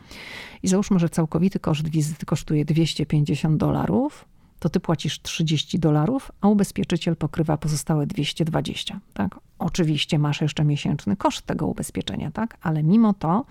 I 0.62 0.68
załóżmy, 0.68 0.98
że 0.98 1.08
całkowity 1.08 1.60
koszt 1.60 1.88
wizyty 1.88 2.26
kosztuje 2.26 2.64
250 2.64 3.56
dolarów, 3.56 4.24
to 4.58 4.68
ty 4.68 4.80
płacisz 4.80 5.22
30 5.22 5.78
dolarów, 5.78 6.32
a 6.40 6.48
ubezpieczyciel 6.48 7.16
pokrywa 7.16 7.56
pozostałe 7.56 8.06
220. 8.06 9.00
Tak? 9.14 9.40
Oczywiście 9.58 10.18
masz 10.18 10.40
jeszcze 10.40 10.64
miesięczny 10.64 11.16
koszt 11.16 11.46
tego 11.46 11.66
ubezpieczenia, 11.66 12.30
tak? 12.30 12.56
ale 12.62 12.82
mimo 12.82 13.14
to, 13.14 13.44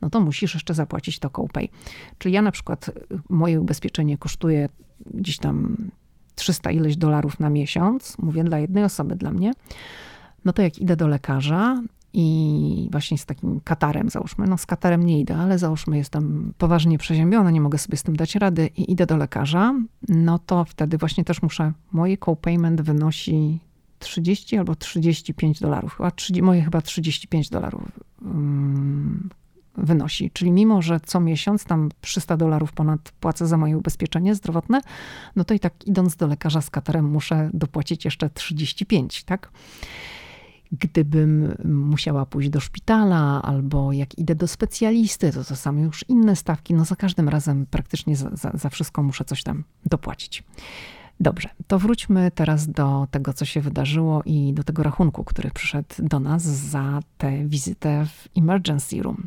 no 0.00 0.10
to 0.10 0.20
musisz 0.20 0.54
jeszcze 0.54 0.74
zapłacić 0.74 1.18
to 1.18 1.30
copay. 1.30 1.68
Czyli 2.18 2.34
ja 2.34 2.42
na 2.42 2.52
przykład, 2.52 2.88
y, 2.88 2.92
moje 3.28 3.60
ubezpieczenie 3.60 4.18
kosztuje 4.18 4.68
gdzieś 5.14 5.38
tam 5.38 5.76
300 6.34 6.70
ileś 6.70 6.96
dolarów 6.96 7.40
na 7.40 7.50
miesiąc, 7.50 8.18
mówię 8.18 8.44
dla 8.44 8.58
jednej 8.58 8.84
osoby, 8.84 9.16
dla 9.16 9.30
mnie, 9.30 9.52
no 10.44 10.52
to 10.52 10.62
jak 10.62 10.78
idę 10.78 10.96
do 10.96 11.08
lekarza 11.08 11.82
i 12.12 12.88
właśnie 12.92 13.18
z 13.18 13.26
takim 13.26 13.60
katarem, 13.64 14.10
załóżmy, 14.10 14.46
no 14.46 14.58
z 14.58 14.66
katarem 14.66 15.06
nie 15.06 15.20
idę, 15.20 15.36
ale 15.36 15.58
załóżmy 15.58 15.96
jestem 15.98 16.52
poważnie 16.58 16.98
przeziębiona, 16.98 17.50
nie 17.50 17.60
mogę 17.60 17.78
sobie 17.78 17.96
z 17.96 18.02
tym 18.02 18.16
dać 18.16 18.34
rady 18.34 18.70
i 18.76 18.92
idę 18.92 19.06
do 19.06 19.16
lekarza, 19.16 19.74
no 20.08 20.38
to 20.38 20.64
wtedy 20.64 20.98
właśnie 20.98 21.24
też 21.24 21.42
muszę, 21.42 21.72
moje 21.92 22.18
co-payment 22.18 22.80
wynosi 22.80 23.58
30 23.98 24.56
albo 24.56 24.74
35 24.74 25.60
dolarów, 25.60 25.94
chyba 25.96 26.10
30, 26.10 26.42
moje 26.42 26.62
chyba 26.62 26.80
35 26.80 27.50
dolarów 27.50 27.82
um, 28.22 29.28
wynosi. 29.76 30.30
Czyli 30.30 30.52
mimo, 30.52 30.82
że 30.82 31.00
co 31.00 31.20
miesiąc 31.20 31.64
tam 31.64 31.88
300 32.00 32.36
dolarów 32.36 32.72
ponad 32.72 33.12
płacę 33.20 33.46
za 33.46 33.56
moje 33.56 33.78
ubezpieczenie 33.78 34.34
zdrowotne, 34.34 34.80
no 35.36 35.44
to 35.44 35.54
i 35.54 35.60
tak 35.60 35.86
idąc 35.86 36.16
do 36.16 36.26
lekarza 36.26 36.60
z 36.60 36.70
katarem 36.70 37.04
muszę 37.10 37.50
dopłacić 37.54 38.04
jeszcze 38.04 38.30
35, 38.30 39.24
tak? 39.24 39.50
Gdybym 40.72 41.54
musiała 41.64 42.26
pójść 42.26 42.50
do 42.50 42.60
szpitala, 42.60 43.42
albo 43.42 43.92
jak 43.92 44.18
idę 44.18 44.34
do 44.34 44.48
specjalisty, 44.48 45.32
to 45.32 45.44
to 45.44 45.56
są 45.56 45.76
już 45.76 46.04
inne 46.08 46.36
stawki. 46.36 46.74
No 46.74 46.84
za 46.84 46.96
każdym 46.96 47.28
razem 47.28 47.66
praktycznie 47.66 48.16
za, 48.16 48.30
za, 48.36 48.50
za 48.54 48.68
wszystko 48.68 49.02
muszę 49.02 49.24
coś 49.24 49.42
tam 49.42 49.64
dopłacić. 49.86 50.44
Dobrze, 51.20 51.48
to 51.66 51.78
wróćmy 51.78 52.30
teraz 52.30 52.68
do 52.68 53.06
tego, 53.10 53.32
co 53.32 53.44
się 53.44 53.60
wydarzyło 53.60 54.22
i 54.24 54.52
do 54.52 54.64
tego 54.64 54.82
rachunku, 54.82 55.24
który 55.24 55.50
przyszedł 55.50 55.94
do 55.98 56.20
nas 56.20 56.42
za 56.42 57.00
tę 57.18 57.48
wizytę 57.48 58.06
w 58.06 58.28
emergency 58.38 59.02
room. 59.02 59.26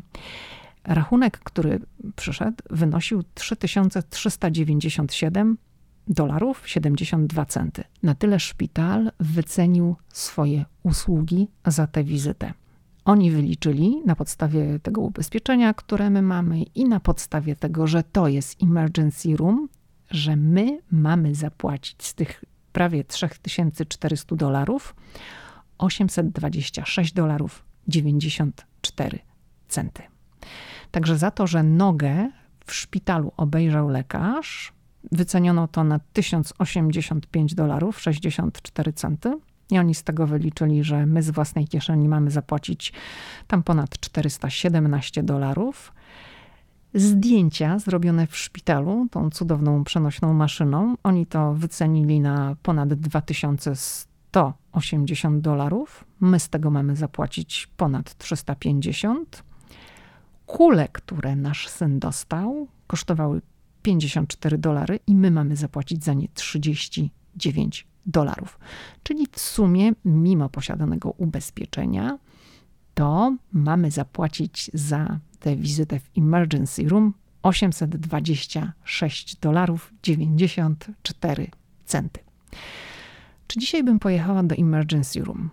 Rachunek, 0.84 1.38
który 1.38 1.80
przyszedł, 2.16 2.56
wynosił 2.70 3.22
3397 3.34 5.56
dolarów 6.08 6.68
72 6.68 7.44
centy. 7.44 7.84
Na 8.02 8.14
tyle 8.14 8.40
szpital 8.40 9.12
wycenił 9.20 9.96
swoje 10.08 10.64
usługi 10.82 11.48
za 11.66 11.86
tę 11.86 12.04
wizytę. 12.04 12.52
Oni 13.04 13.30
wyliczyli 13.30 14.02
na 14.06 14.16
podstawie 14.16 14.78
tego 14.78 15.00
ubezpieczenia, 15.00 15.74
które 15.74 16.10
my 16.10 16.22
mamy, 16.22 16.62
i 16.62 16.84
na 16.84 17.00
podstawie 17.00 17.56
tego, 17.56 17.86
że 17.86 18.02
to 18.02 18.28
jest 18.28 18.62
emergency 18.62 19.36
room, 19.36 19.68
że 20.10 20.36
my 20.36 20.78
mamy 20.90 21.34
zapłacić 21.34 22.04
z 22.04 22.14
tych 22.14 22.44
prawie 22.72 23.04
3400 23.04 24.36
dolarów 24.36 24.94
826 25.78 27.12
dolarów 27.12 27.64
94 27.88 29.18
centy. 29.68 30.02
Także 30.90 31.18
za 31.18 31.30
to, 31.30 31.46
że 31.46 31.62
nogę 31.62 32.30
w 32.66 32.74
szpitalu 32.74 33.32
obejrzał 33.36 33.88
lekarz, 33.88 34.72
wyceniono 35.12 35.68
to 35.68 35.84
na 35.84 36.00
1085 36.12 37.54
dolarów 37.54 38.00
64 38.00 38.92
centy. 38.92 39.38
I 39.70 39.78
oni 39.78 39.94
z 39.94 40.02
tego 40.02 40.26
wyliczyli, 40.26 40.84
że 40.84 41.06
my 41.06 41.22
z 41.22 41.30
własnej 41.30 41.68
kieszeni 41.68 42.08
mamy 42.08 42.30
zapłacić 42.30 42.92
tam 43.46 43.62
ponad 43.62 43.98
417 43.98 45.22
dolarów 45.22 45.92
zdjęcia 46.94 47.78
zrobione 47.78 48.26
w 48.26 48.36
szpitalu, 48.36 49.06
tą 49.10 49.30
cudowną 49.30 49.84
przenośną 49.84 50.34
maszyną. 50.34 50.94
Oni 51.02 51.26
to 51.26 51.54
wycenili 51.54 52.20
na 52.20 52.56
ponad 52.62 52.94
2180 52.94 55.40
dolarów. 55.40 56.04
My 56.20 56.40
z 56.40 56.48
tego 56.48 56.70
mamy 56.70 56.96
zapłacić 56.96 57.68
ponad 57.76 58.18
350. 58.18 59.42
Kule, 60.46 60.88
które 60.88 61.36
nasz 61.36 61.68
syn 61.68 61.98
dostał, 61.98 62.66
kosztowały 62.86 63.42
54 63.84 64.58
dolary 64.58 65.00
i 65.06 65.14
my 65.14 65.30
mamy 65.30 65.56
zapłacić 65.56 66.04
za 66.04 66.12
nie 66.14 66.28
39 66.34 67.86
dolarów. 68.06 68.58
Czyli 69.02 69.26
w 69.32 69.40
sumie, 69.40 69.92
mimo 70.04 70.48
posiadanego 70.48 71.10
ubezpieczenia, 71.10 72.18
to 72.94 73.36
mamy 73.52 73.90
zapłacić 73.90 74.70
za 74.74 75.18
tę 75.40 75.56
wizytę 75.56 76.00
w 76.00 76.10
emergency 76.18 76.88
room 76.88 77.14
826 77.42 79.36
dolarów 79.36 79.94
94 80.02 81.50
centy. 81.84 82.20
Czy 83.46 83.60
dzisiaj 83.60 83.84
bym 83.84 83.98
pojechała 83.98 84.42
do 84.42 84.54
emergency 84.54 85.20
room? 85.20 85.50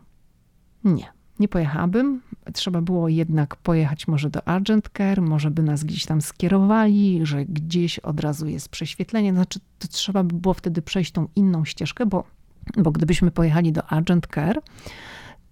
Nie, 0.83 1.13
nie 1.39 1.47
pojechałabym. 1.47 2.21
Trzeba 2.53 2.81
było 2.81 3.09
jednak 3.09 3.55
pojechać 3.55 4.07
może 4.07 4.29
do 4.29 4.47
Argent 4.47 4.89
Care, 4.97 5.21
może 5.21 5.51
by 5.51 5.63
nas 5.63 5.83
gdzieś 5.83 6.05
tam 6.05 6.21
skierowali, 6.21 7.19
że 7.23 7.45
gdzieś 7.45 7.99
od 7.99 8.19
razu 8.19 8.47
jest 8.47 8.69
prześwietlenie. 8.69 9.33
Znaczy, 9.33 9.59
to 9.79 9.87
trzeba 9.87 10.23
by 10.23 10.35
było 10.35 10.53
wtedy 10.53 10.81
przejść 10.81 11.11
tą 11.11 11.27
inną 11.35 11.65
ścieżkę, 11.65 12.05
bo, 12.05 12.23
bo 12.77 12.91
gdybyśmy 12.91 13.31
pojechali 13.31 13.71
do 13.71 13.85
Argent 13.85 14.27
Care, 14.27 14.61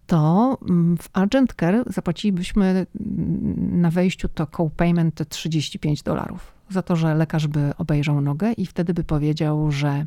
to 0.07 0.57
mm, 0.69 0.97
w 0.97 1.09
Argent 1.13 1.53
Care 1.59 1.83
zapłacilibyśmy 1.87 2.65
mm, 2.65 3.81
na 3.81 3.91
wejściu 3.91 4.29
to 4.29 4.47
co-payment 4.47 5.29
35 5.29 6.03
dolarów 6.03 6.59
za 6.69 6.81
to, 6.81 6.95
że 6.95 7.15
lekarz 7.15 7.47
by 7.47 7.71
obejrzał 7.77 8.21
nogę 8.21 8.53
i 8.53 8.65
wtedy 8.65 8.93
by 8.93 9.03
powiedział, 9.03 9.71
że 9.71 10.05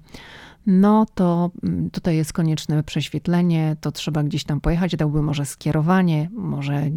no 0.67 1.07
to 1.15 1.51
mm, 1.63 1.91
tutaj 1.91 2.17
jest 2.17 2.33
konieczne 2.33 2.83
prześwietlenie, 2.83 3.77
to 3.81 3.93
trzeba 3.93 4.23
gdzieś 4.23 4.45
tam 4.45 4.61
pojechać, 4.61 4.97
dałby 4.97 5.23
może 5.23 5.47
skierowanie, 5.47 6.31
może, 6.33 6.91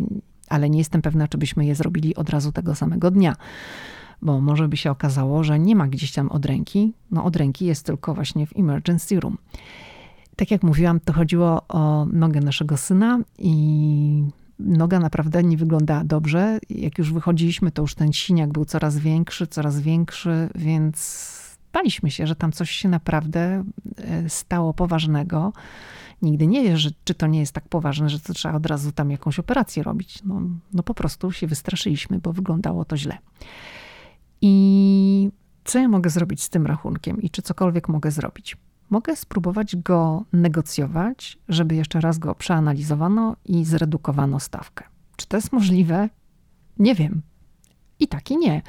ale 0.49 0.69
nie 0.69 0.77
jestem 0.77 1.01
pewna, 1.01 1.27
czy 1.27 1.37
byśmy 1.37 1.65
je 1.65 1.75
zrobili 1.75 2.15
od 2.15 2.29
razu 2.29 2.51
tego 2.51 2.75
samego 2.75 3.11
dnia 3.11 3.35
bo 4.21 4.41
może 4.41 4.67
by 4.67 4.77
się 4.77 4.91
okazało, 4.91 5.43
że 5.43 5.59
nie 5.59 5.75
ma 5.75 5.87
gdzieś 5.87 6.11
tam 6.11 6.29
od 6.29 6.45
ręki. 6.45 6.93
No 7.11 7.23
od 7.23 7.35
ręki 7.35 7.65
jest 7.65 7.85
tylko 7.85 8.13
właśnie 8.13 8.47
w 8.47 8.57
emergency 8.57 9.19
room. 9.19 9.37
Tak 10.35 10.51
jak 10.51 10.63
mówiłam, 10.63 10.99
to 10.99 11.13
chodziło 11.13 11.67
o 11.67 12.05
nogę 12.05 12.39
naszego 12.39 12.77
syna 12.77 13.19
i 13.37 14.23
noga 14.59 14.99
naprawdę 14.99 15.43
nie 15.43 15.57
wyglądała 15.57 16.03
dobrze. 16.03 16.59
Jak 16.69 16.97
już 16.97 17.13
wychodziliśmy, 17.13 17.71
to 17.71 17.81
już 17.81 17.95
ten 17.95 18.13
siniak 18.13 18.51
był 18.51 18.65
coraz 18.65 18.97
większy, 18.97 19.47
coraz 19.47 19.79
większy, 19.79 20.49
więc 20.55 21.54
baliśmy 21.75 22.11
się, 22.11 22.27
że 22.27 22.35
tam 22.35 22.51
coś 22.51 22.71
się 22.71 22.89
naprawdę 22.89 23.63
e, 23.97 24.29
stało 24.29 24.73
poważnego. 24.73 25.53
Nigdy 26.21 26.47
nie 26.47 26.63
wiesz, 26.63 26.93
czy 27.03 27.13
to 27.13 27.27
nie 27.27 27.39
jest 27.39 27.51
tak 27.51 27.69
poważne, 27.69 28.09
że 28.09 28.19
to 28.19 28.33
trzeba 28.33 28.55
od 28.55 28.65
razu 28.65 28.91
tam 28.91 29.11
jakąś 29.11 29.39
operację 29.39 29.83
robić. 29.83 30.19
No, 30.23 30.41
no 30.73 30.83
po 30.83 30.93
prostu 30.93 31.31
się 31.31 31.47
wystraszyliśmy, 31.47 32.19
bo 32.19 32.33
wyglądało 32.33 32.85
to 32.85 32.97
źle. 32.97 33.17
I 34.41 35.29
co 35.63 35.79
ja 35.79 35.87
mogę 35.87 36.09
zrobić 36.09 36.43
z 36.43 36.49
tym 36.49 36.65
rachunkiem 36.65 37.21
i 37.21 37.29
czy 37.29 37.41
cokolwiek 37.41 37.89
mogę 37.89 38.11
zrobić? 38.11 38.57
mogę 38.89 39.15
spróbować 39.15 39.75
go 39.75 40.23
negocjować, 40.33 41.37
żeby 41.49 41.75
jeszcze 41.75 42.01
raz 42.01 42.17
go 42.17 42.35
przeanalizowano 42.35 43.35
i 43.45 43.65
zredukowano 43.65 44.39
stawkę. 44.39 44.83
Czy 45.15 45.27
to 45.27 45.37
jest 45.37 45.51
możliwe? 45.51 46.09
Nie 46.79 46.95
wiem. 46.95 47.21
I 47.99 48.07
tak 48.07 48.31
i 48.31 48.37
nie. 48.37 48.61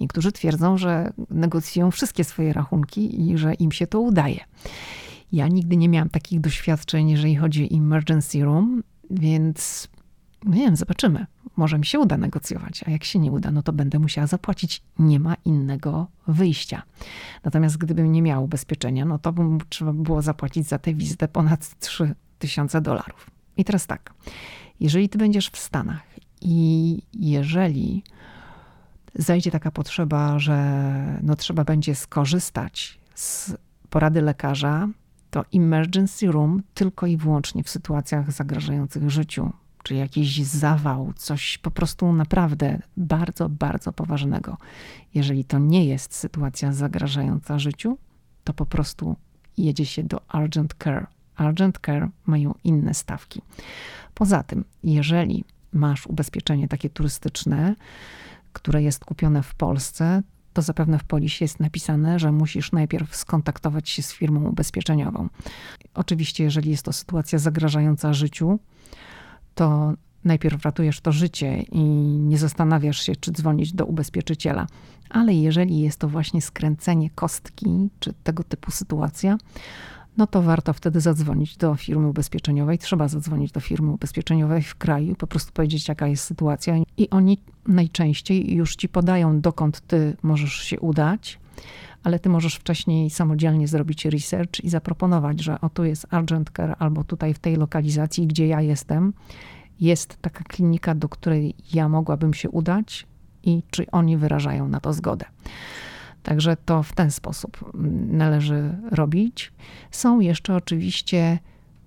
Niektórzy 0.00 0.32
twierdzą, 0.32 0.78
że 0.78 1.12
negocjują 1.30 1.90
wszystkie 1.90 2.24
swoje 2.24 2.52
rachunki 2.52 3.30
i 3.30 3.38
że 3.38 3.54
im 3.54 3.72
się 3.72 3.86
to 3.86 4.00
udaje. 4.00 4.40
Ja 5.32 5.48
nigdy 5.48 5.76
nie 5.76 5.88
miałam 5.88 6.08
takich 6.08 6.40
doświadczeń, 6.40 7.10
jeżeli 7.10 7.36
chodzi 7.36 7.68
o 7.70 7.76
emergency 7.76 8.44
room, 8.44 8.82
więc 9.10 9.88
no 10.44 10.54
nie 10.54 10.64
wiem, 10.64 10.76
zobaczymy. 10.76 11.26
Może 11.56 11.78
mi 11.78 11.86
się 11.86 11.98
uda 11.98 12.16
negocjować, 12.16 12.84
a 12.86 12.90
jak 12.90 13.04
się 13.04 13.18
nie 13.18 13.32
uda, 13.32 13.50
no 13.50 13.62
to 13.62 13.72
będę 13.72 13.98
musiała 13.98 14.26
zapłacić. 14.26 14.82
Nie 14.98 15.20
ma 15.20 15.34
innego 15.44 16.06
wyjścia. 16.26 16.82
Natomiast 17.44 17.78
gdybym 17.78 18.12
nie 18.12 18.22
miała 18.22 18.40
ubezpieczenia, 18.40 19.04
no 19.04 19.18
to 19.18 19.32
bym, 19.32 19.58
trzeba 19.68 19.92
było 19.92 20.22
zapłacić 20.22 20.68
za 20.68 20.78
tę 20.78 20.94
wizytę 20.94 21.28
ponad 21.28 21.78
3000 21.78 22.80
dolarów. 22.80 23.30
I 23.56 23.64
teraz 23.64 23.86
tak, 23.86 24.14
jeżeli 24.80 25.08
ty 25.08 25.18
będziesz 25.18 25.48
w 25.50 25.58
Stanach 25.58 26.06
i 26.40 26.98
jeżeli 27.14 28.02
zajdzie 29.14 29.50
taka 29.50 29.70
potrzeba, 29.70 30.38
że 30.38 31.18
no 31.22 31.36
trzeba 31.36 31.64
będzie 31.64 31.94
skorzystać 31.94 32.98
z 33.14 33.54
porady 33.90 34.22
lekarza, 34.22 34.88
to 35.30 35.44
emergency 35.54 36.32
room 36.32 36.62
tylko 36.74 37.06
i 37.06 37.16
wyłącznie 37.16 37.64
w 37.64 37.70
sytuacjach 37.70 38.32
zagrażających 38.32 39.10
życiu 39.10 39.52
czy 39.82 39.94
jakiś 39.94 40.42
zawał, 40.42 41.12
coś 41.16 41.58
po 41.58 41.70
prostu 41.70 42.12
naprawdę 42.12 42.82
bardzo, 42.96 43.48
bardzo 43.48 43.92
poważnego. 43.92 44.56
Jeżeli 45.14 45.44
to 45.44 45.58
nie 45.58 45.84
jest 45.84 46.14
sytuacja 46.14 46.72
zagrażająca 46.72 47.58
życiu, 47.58 47.98
to 48.44 48.52
po 48.52 48.66
prostu 48.66 49.16
jedzie 49.56 49.86
się 49.86 50.02
do 50.02 50.20
Argent 50.28 50.74
Care 50.84 51.06
Argent 51.36 51.78
Care 51.86 52.08
mają 52.26 52.54
inne 52.64 52.94
stawki. 52.94 53.42
Poza 54.14 54.42
tym, 54.42 54.64
jeżeli 54.84 55.44
masz 55.72 56.06
ubezpieczenie 56.06 56.68
takie 56.68 56.90
turystyczne, 56.90 57.74
które 58.52 58.82
jest 58.82 59.04
kupione 59.04 59.42
w 59.42 59.54
Polsce, 59.54 60.22
to 60.52 60.62
zapewne 60.62 60.98
w 60.98 61.04
polisie 61.04 61.44
jest 61.44 61.60
napisane, 61.60 62.18
że 62.18 62.32
musisz 62.32 62.72
najpierw 62.72 63.16
skontaktować 63.16 63.88
się 63.88 64.02
z 64.02 64.12
firmą 64.12 64.48
ubezpieczeniową. 64.48 65.28
Oczywiście, 65.94 66.44
jeżeli 66.44 66.70
jest 66.70 66.82
to 66.82 66.92
sytuacja 66.92 67.38
zagrażająca 67.38 68.12
życiu, 68.12 68.58
to 69.54 69.92
najpierw 70.24 70.64
ratujesz 70.64 71.00
to 71.00 71.12
życie 71.12 71.62
i 71.62 71.80
nie 72.18 72.38
zastanawiasz 72.38 73.00
się, 73.00 73.16
czy 73.16 73.32
dzwonić 73.32 73.72
do 73.72 73.86
ubezpieczyciela. 73.86 74.66
Ale 75.10 75.34
jeżeli 75.34 75.80
jest 75.80 75.98
to 75.98 76.08
właśnie 76.08 76.42
skręcenie 76.42 77.10
kostki, 77.10 77.90
czy 78.00 78.12
tego 78.12 78.44
typu 78.44 78.70
sytuacja, 78.70 79.38
no 80.16 80.26
to 80.26 80.42
warto 80.42 80.72
wtedy 80.72 81.00
zadzwonić 81.00 81.56
do 81.56 81.74
firmy 81.74 82.08
ubezpieczeniowej. 82.08 82.78
Trzeba 82.78 83.08
zadzwonić 83.08 83.52
do 83.52 83.60
firmy 83.60 83.90
ubezpieczeniowej 83.90 84.62
w 84.62 84.74
kraju, 84.74 85.14
po 85.14 85.26
prostu 85.26 85.52
powiedzieć, 85.52 85.88
jaka 85.88 86.06
jest 86.06 86.24
sytuacja. 86.24 86.76
I 86.96 87.10
oni 87.10 87.38
najczęściej 87.66 88.54
już 88.54 88.76
ci 88.76 88.88
podają, 88.88 89.40
dokąd 89.40 89.80
ty 89.80 90.16
możesz 90.22 90.52
się 90.52 90.80
udać, 90.80 91.40
ale 92.02 92.18
ty 92.18 92.28
możesz 92.28 92.54
wcześniej 92.54 93.10
samodzielnie 93.10 93.68
zrobić 93.68 94.04
research 94.04 94.64
i 94.64 94.68
zaproponować, 94.68 95.40
że 95.40 95.60
o 95.60 95.68
tu 95.68 95.84
jest 95.84 96.06
Argent 96.10 96.50
Care, 96.56 96.76
albo 96.78 97.04
tutaj 97.04 97.34
w 97.34 97.38
tej 97.38 97.56
lokalizacji, 97.56 98.26
gdzie 98.26 98.46
ja 98.46 98.60
jestem, 98.60 99.12
jest 99.80 100.16
taka 100.20 100.44
klinika, 100.44 100.94
do 100.94 101.08
której 101.08 101.54
ja 101.74 101.88
mogłabym 101.88 102.34
się 102.34 102.50
udać 102.50 103.06
i 103.42 103.62
czy 103.70 103.90
oni 103.90 104.16
wyrażają 104.16 104.68
na 104.68 104.80
to 104.80 104.92
zgodę. 104.92 105.24
Także 106.22 106.56
to 106.56 106.82
w 106.82 106.92
ten 106.92 107.10
sposób 107.10 107.70
mm, 107.74 108.16
należy 108.16 108.74
robić. 108.90 109.52
Są 109.90 110.20
jeszcze 110.20 110.54
oczywiście 110.54 111.38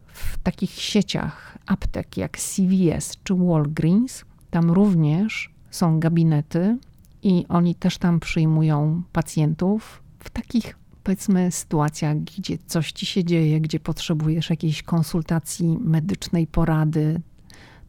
w 0.08 0.38
takich 0.38 0.72
sieciach 0.72 1.58
aptek 1.66 2.18
jak 2.18 2.38
CVS 2.38 3.18
czy 3.24 3.36
Walgreens, 3.36 4.26
tam 4.50 4.72
również 4.72 5.50
są 5.72 6.00
gabinety 6.00 6.78
i 7.24 7.46
oni 7.50 7.76
też 7.76 7.98
tam 7.98 8.20
przyjmują 8.20 9.02
pacjentów 9.12 10.04
w 10.20 10.30
takich 10.30 10.78
powiedzmy 11.04 11.52
sytuacjach, 11.52 12.18
gdzie 12.18 12.58
coś 12.66 12.92
ci 12.92 13.06
się 13.06 13.24
dzieje, 13.24 13.62
gdzie 13.62 13.80
potrzebujesz 13.80 14.50
jakiejś 14.50 14.84
konsultacji 14.84 15.78
medycznej, 15.82 16.48
porady, 16.48 17.22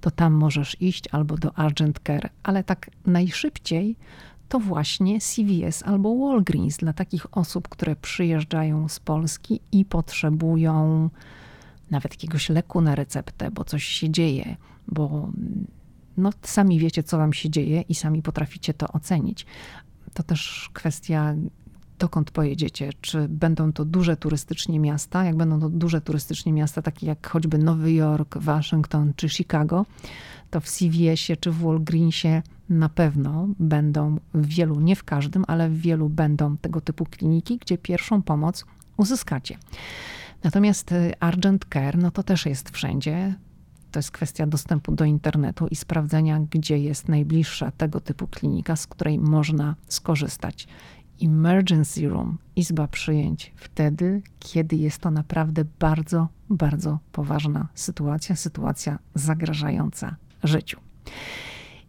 to 0.01 0.11
tam 0.11 0.33
możesz 0.33 0.83
iść 0.83 1.05
albo 1.13 1.37
do 1.37 1.59
Argent 1.59 2.01
Care, 2.07 2.31
ale 2.43 2.65
tak 2.65 2.91
najszybciej 3.07 3.97
to 4.49 4.61
właśnie 4.61 5.21
CVS 5.21 5.83
albo 5.83 6.17
Walgreens 6.17 6.77
dla 6.77 6.93
takich 6.93 7.39
osób, 7.39 7.69
które 7.69 7.97
przyjeżdżają 7.97 8.89
z 8.89 9.01
Polski 9.01 9.61
i 9.73 9.85
potrzebują 9.85 11.11
nawet 11.91 12.13
jakiegoś 12.13 12.49
leku 12.49 12.81
na 12.81 12.95
receptę, 12.95 13.51
bo 13.51 13.65
coś 13.65 13.85
się 13.85 14.11
dzieje, 14.11 14.57
bo 14.89 15.29
no, 16.17 16.31
sami 16.43 16.79
wiecie, 16.79 17.03
co 17.03 17.19
wam 17.19 17.33
się 17.33 17.51
dzieje 17.51 17.81
i 17.81 17.95
sami 17.95 18.23
potraficie 18.23 18.75
to 18.75 18.89
ocenić. 18.89 19.47
To 20.15 20.23
też 20.23 20.71
kwestia 20.73 21.35
dokąd 21.99 22.31
pojedziecie, 22.31 22.91
czy 23.01 23.29
będą 23.29 23.73
to 23.73 23.85
duże 23.85 24.17
turystycznie 24.17 24.81
miasta, 24.81 25.25
jak 25.25 25.37
będą 25.37 25.61
to 25.61 25.69
duże 25.69 26.01
turystycznie 26.01 26.53
miasta, 26.53 26.83
takie 26.83 27.07
jak 27.07 27.27
choćby 27.27 27.59
Nowy 27.59 27.93
Jork, 27.93 28.39
Waszyngton 28.39 29.13
czy 29.17 29.29
Chicago, 29.29 29.87
to 30.51 30.61
w 30.61 30.69
CVS-ie 30.69 31.37
czy 31.37 31.51
w 31.51 31.59
Walgreensie 31.59 32.43
na 32.69 32.89
pewno 32.89 33.49
będą 33.59 34.17
w 34.35 34.47
wielu, 34.47 34.81
nie 34.81 34.97
w 34.97 35.05
każdym, 35.05 35.45
ale 35.47 35.69
w 35.69 35.79
wielu 35.79 36.09
będą 36.09 36.57
tego 36.57 36.81
typu 36.81 37.05
kliniki, 37.05 37.59
gdzie 37.59 37.79
pierwszą 37.79 38.23
pomoc 38.23 38.65
uzyskacie. 38.97 39.59
Natomiast 40.45 40.93
y, 40.93 41.13
Argent 41.21 41.67
Care, 41.73 41.99
no 41.99 42.11
to 42.11 42.23
też 42.23 42.47
jest 42.47 42.71
wszędzie. 42.71 43.35
To 43.91 43.99
jest 43.99 44.11
kwestia 44.11 44.47
dostępu 44.47 44.93
do 44.93 45.05
internetu 45.05 45.67
i 45.67 45.77
sprawdzenia, 45.77 46.41
gdzie 46.51 46.79
jest 46.79 47.09
najbliższa 47.09 47.71
tego 47.71 48.01
typu 48.01 48.27
klinika, 48.27 48.77
z 48.77 48.87
której 48.87 49.19
można 49.19 49.75
skorzystać 49.89 50.69
emergency 51.23 52.09
room, 52.09 52.39
izba 52.57 52.89
przyjęć, 52.89 53.53
wtedy, 53.57 54.23
kiedy 54.39 54.77
jest 54.77 54.99
to 54.99 55.11
naprawdę 55.11 55.65
bardzo, 55.79 56.29
bardzo 56.51 56.99
poważna 57.13 57.69
sytuacja, 57.75 58.37
sytuacja 58.37 58.99
zagrażająca 59.15 60.17
życiu. 60.43 60.81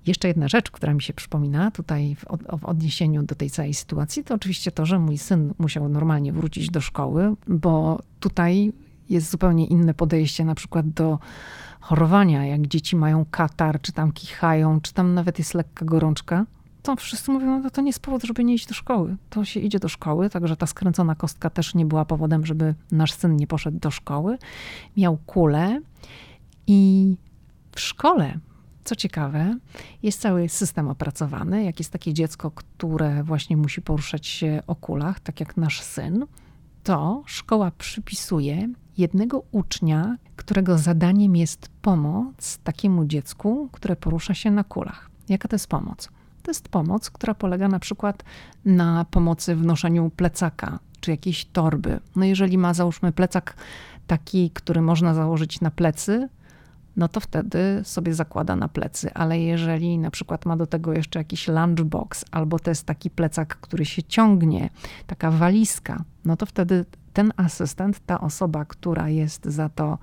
Jeszcze 0.05 0.27
jedna 0.27 0.47
rzecz, 0.47 0.71
która 0.71 0.93
mi 0.93 1.01
się 1.01 1.13
przypomina 1.13 1.71
tutaj 1.71 2.15
w, 2.15 2.25
od, 2.25 2.43
w, 2.43 2.65
odniesieniu 2.65 3.23
do 3.23 3.35
tej 3.35 3.49
całej 3.49 3.73
sytuacji, 3.73 4.23
to 4.23 4.35
oczywiście 4.35 4.71
to, 4.71 4.85
że 4.85 4.99
mój 4.99 5.17
syn 5.17 5.53
musiał 5.57 5.89
normalnie 5.89 6.33
wrócić 6.33 6.69
do 6.69 6.81
szkoły, 6.81 7.35
bo 7.47 7.99
tutaj 8.19 8.73
jest 9.09 9.29
zupełnie 9.29 9.65
inne 9.65 9.93
podejście 9.93 10.45
na 10.45 10.55
przykład 10.55 10.89
do 10.89 11.19
chorowania, 11.79 12.45
jak 12.45 12.67
dzieci 12.67 12.95
mają 12.95 13.25
katar, 13.31 13.81
czy 13.81 13.91
tam 13.91 14.11
kichają, 14.11 14.81
czy 14.81 14.93
tam 14.93 15.13
nawet 15.13 15.39
jest 15.39 15.53
lekka 15.53 15.85
gorączka 15.85 16.45
to 16.87 16.95
wszyscy 16.95 17.31
mówią, 17.31 17.59
no 17.59 17.69
to 17.69 17.81
nie 17.81 17.89
jest 17.89 17.99
powód, 17.99 18.23
żeby 18.23 18.43
nie 18.43 18.53
iść 18.53 18.67
do 18.67 18.73
szkoły. 18.73 19.17
To 19.29 19.45
się 19.45 19.59
idzie 19.59 19.79
do 19.79 19.89
szkoły, 19.89 20.29
także 20.29 20.55
ta 20.57 20.67
skręcona 20.67 21.15
kostka 21.15 21.49
też 21.49 21.75
nie 21.75 21.85
była 21.85 22.05
powodem, 22.05 22.45
żeby 22.45 22.75
nasz 22.91 23.13
syn 23.13 23.35
nie 23.35 23.47
poszedł 23.47 23.79
do 23.79 23.91
szkoły. 23.91 24.37
Miał 24.97 25.17
kulę 25.17 25.81
i 26.67 27.15
w 27.71 27.79
szkole, 27.79 28.39
co 28.83 28.95
ciekawe, 28.95 29.55
jest 30.03 30.21
cały 30.21 30.49
system 30.49 30.87
opracowany. 30.87 31.63
Jak 31.63 31.79
jest 31.79 31.91
takie 31.91 32.13
dziecko, 32.13 32.51
które 32.51 33.23
właśnie 33.23 33.57
musi 33.57 33.81
poruszać 33.81 34.27
się 34.27 34.61
o 34.67 34.75
kulach, 34.75 35.19
tak 35.19 35.39
jak 35.39 35.57
nasz 35.57 35.81
syn, 35.81 36.25
to 36.83 37.23
szkoła 37.25 37.71
przypisuje 37.71 38.69
jednego 38.97 39.43
ucznia, 39.51 40.17
którego 40.35 40.77
zadaniem 40.77 41.35
jest 41.35 41.69
pomoc 41.81 42.57
takiemu 42.63 43.05
dziecku, 43.05 43.69
które 43.71 43.95
porusza 43.95 44.33
się 44.33 44.51
na 44.51 44.63
kulach. 44.63 45.09
Jaka 45.29 45.47
to 45.47 45.55
jest 45.55 45.67
pomoc? 45.67 46.09
To 46.47 46.51
jest 46.51 46.69
pomoc, 46.69 47.09
która 47.09 47.33
polega 47.33 47.67
na 47.67 47.79
przykład 47.79 48.23
na 48.65 49.05
pomocy 49.11 49.55
w 49.55 49.65
noszeniu 49.65 50.11
plecaka 50.15 50.79
czy 50.99 51.11
jakiejś 51.11 51.45
torby. 51.45 51.99
No 52.15 52.25
jeżeli 52.25 52.57
ma, 52.57 52.73
załóżmy, 52.73 53.11
plecak 53.11 53.55
taki, 54.07 54.51
który 54.51 54.81
można 54.81 55.13
założyć 55.13 55.61
na 55.61 55.71
plecy, 55.71 56.29
no 56.95 57.07
to 57.07 57.19
wtedy 57.19 57.81
sobie 57.83 58.13
zakłada 58.13 58.55
na 58.55 58.67
plecy. 58.67 59.13
Ale 59.13 59.39
jeżeli 59.39 59.97
na 59.99 60.11
przykład 60.11 60.45
ma 60.45 60.57
do 60.57 60.67
tego 60.67 60.93
jeszcze 60.93 61.19
jakiś 61.19 61.47
lunchbox, 61.47 62.25
albo 62.31 62.59
to 62.59 62.71
jest 62.71 62.85
taki 62.85 63.09
plecak, 63.09 63.57
który 63.61 63.85
się 63.85 64.03
ciągnie, 64.03 64.69
taka 65.07 65.31
walizka, 65.31 66.03
no 66.25 66.37
to 66.37 66.45
wtedy 66.45 66.85
ten 67.13 67.33
asystent, 67.37 67.99
ta 68.05 68.21
osoba, 68.21 68.65
która 68.65 69.09
jest 69.09 69.45
za 69.45 69.69
to 69.69 69.97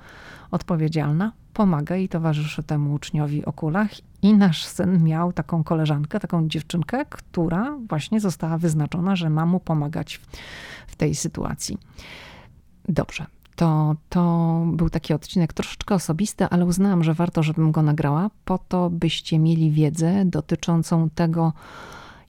odpowiedzialna, 0.51 1.33
pomaga 1.55 1.97
i 1.97 2.09
towarzyszy 2.09 2.63
temu 2.63 2.95
uczniowi 2.95 3.45
o 3.45 3.53
kulach. 3.53 3.91
I 4.23 4.35
nasz 4.35 4.65
syn 4.65 5.05
miał 5.05 5.33
taką 5.33 5.65
koleżankę, 5.65 6.21
taką 6.21 6.49
dziewczynkę, 6.49 7.05
która 7.05 7.79
właśnie 7.89 8.21
została 8.21 8.59
wyznaczona, 8.59 9.17
że 9.17 9.31
ma 9.31 9.47
mu 9.47 9.61
pomagać 9.61 10.17
w, 10.17 10.27
w 10.87 10.97
tej 10.97 11.15
sytuacji. 11.15 11.79
Dobrze, 12.89 13.27
to, 13.57 13.97
to 14.09 14.63
był 14.67 14.91
taki 14.91 15.15
odcinek 15.15 15.53
troszeczkę 15.53 15.95
osobisty, 15.95 16.45
ale 16.45 16.65
uznałam, 16.65 17.05
że 17.05 17.15
warto, 17.15 17.43
żebym 17.43 17.73
go 17.73 17.83
nagrała, 17.83 18.31
po 18.45 18.59
to 18.59 18.91
byście 18.91 19.39
mieli 19.39 19.71
wiedzę 19.71 20.25
dotyczącą 20.25 21.11
tego, 21.11 21.53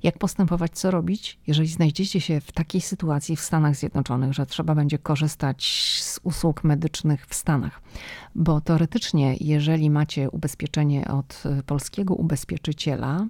jak 0.05 0.17
postępować, 0.17 0.71
co 0.71 0.91
robić, 0.91 1.39
jeżeli 1.47 1.67
znajdziecie 1.67 2.21
się 2.21 2.41
w 2.41 2.51
takiej 2.51 2.81
sytuacji 2.81 3.35
w 3.35 3.41
Stanach 3.41 3.75
Zjednoczonych, 3.75 4.33
że 4.33 4.45
trzeba 4.45 4.75
będzie 4.75 4.97
korzystać 4.97 5.65
z 6.01 6.19
usług 6.23 6.63
medycznych 6.63 7.25
w 7.25 7.35
Stanach. 7.35 7.81
Bo 8.35 8.61
teoretycznie, 8.61 9.35
jeżeli 9.39 9.89
macie 9.89 10.29
ubezpieczenie 10.29 11.07
od 11.07 11.43
polskiego 11.65 12.15
ubezpieczyciela, 12.15 13.27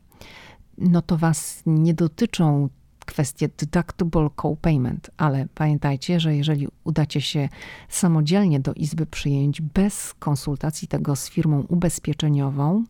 no 0.78 1.02
to 1.02 1.18
was 1.18 1.64
nie 1.66 1.94
dotyczą 1.94 2.70
kwestie 3.06 3.48
deductible 3.48 4.30
co-payment, 4.42 5.12
ale 5.18 5.48
pamiętajcie, 5.56 6.20
że 6.20 6.36
jeżeli 6.36 6.68
udacie 6.84 7.22
się 7.22 7.50
samodzielnie 7.90 8.60
do 8.60 8.74
izby 8.74 9.06
przyjęć 9.06 9.62
bez 9.62 10.14
konsultacji 10.14 10.88
tego 10.88 11.16
z 11.16 11.30
firmą 11.30 11.64
ubezpieczeniową, 11.68 12.84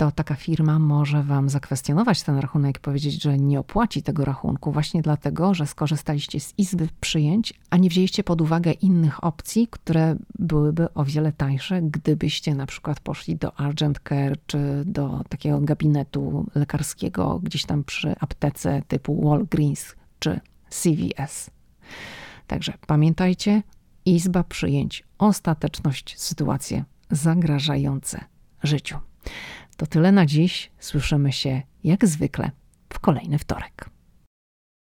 to 0.00 0.10
taka 0.10 0.34
firma 0.34 0.78
może 0.78 1.22
Wam 1.22 1.48
zakwestionować 1.48 2.22
ten 2.22 2.38
rachunek 2.38 2.76
i 2.76 2.80
powiedzieć, 2.80 3.22
że 3.22 3.38
nie 3.38 3.60
opłaci 3.60 4.02
tego 4.02 4.24
rachunku 4.24 4.72
właśnie 4.72 5.02
dlatego, 5.02 5.54
że 5.54 5.66
skorzystaliście 5.66 6.40
z 6.40 6.54
izby 6.58 6.88
przyjęć, 7.00 7.54
a 7.70 7.76
nie 7.76 7.88
wzięliście 7.88 8.24
pod 8.24 8.40
uwagę 8.40 8.72
innych 8.72 9.24
opcji, 9.24 9.68
które 9.70 10.16
byłyby 10.38 10.94
o 10.94 11.04
wiele 11.04 11.32
tańsze, 11.32 11.82
gdybyście 11.82 12.54
na 12.54 12.66
przykład 12.66 13.00
poszli 13.00 13.36
do 13.36 13.60
Argent 13.60 14.00
Care 14.08 14.36
czy 14.46 14.82
do 14.86 15.24
takiego 15.28 15.60
gabinetu 15.60 16.46
lekarskiego 16.54 17.40
gdzieś 17.42 17.64
tam 17.64 17.84
przy 17.84 18.14
aptece 18.20 18.82
typu 18.88 19.28
Walgreens 19.28 19.94
czy 20.18 20.40
CVS. 20.70 21.50
Także 22.46 22.72
pamiętajcie, 22.86 23.62
izba 24.04 24.44
przyjęć, 24.44 25.04
ostateczność, 25.18 26.20
sytuacje 26.20 26.84
zagrażające 27.10 28.24
życiu. 28.62 28.98
To 29.80 29.86
tyle 29.86 30.12
na 30.12 30.26
dziś. 30.26 30.70
Słyszymy 30.78 31.32
się 31.32 31.62
jak 31.84 32.06
zwykle 32.06 32.50
w 32.92 33.00
kolejny 33.00 33.38
wtorek. 33.38 33.90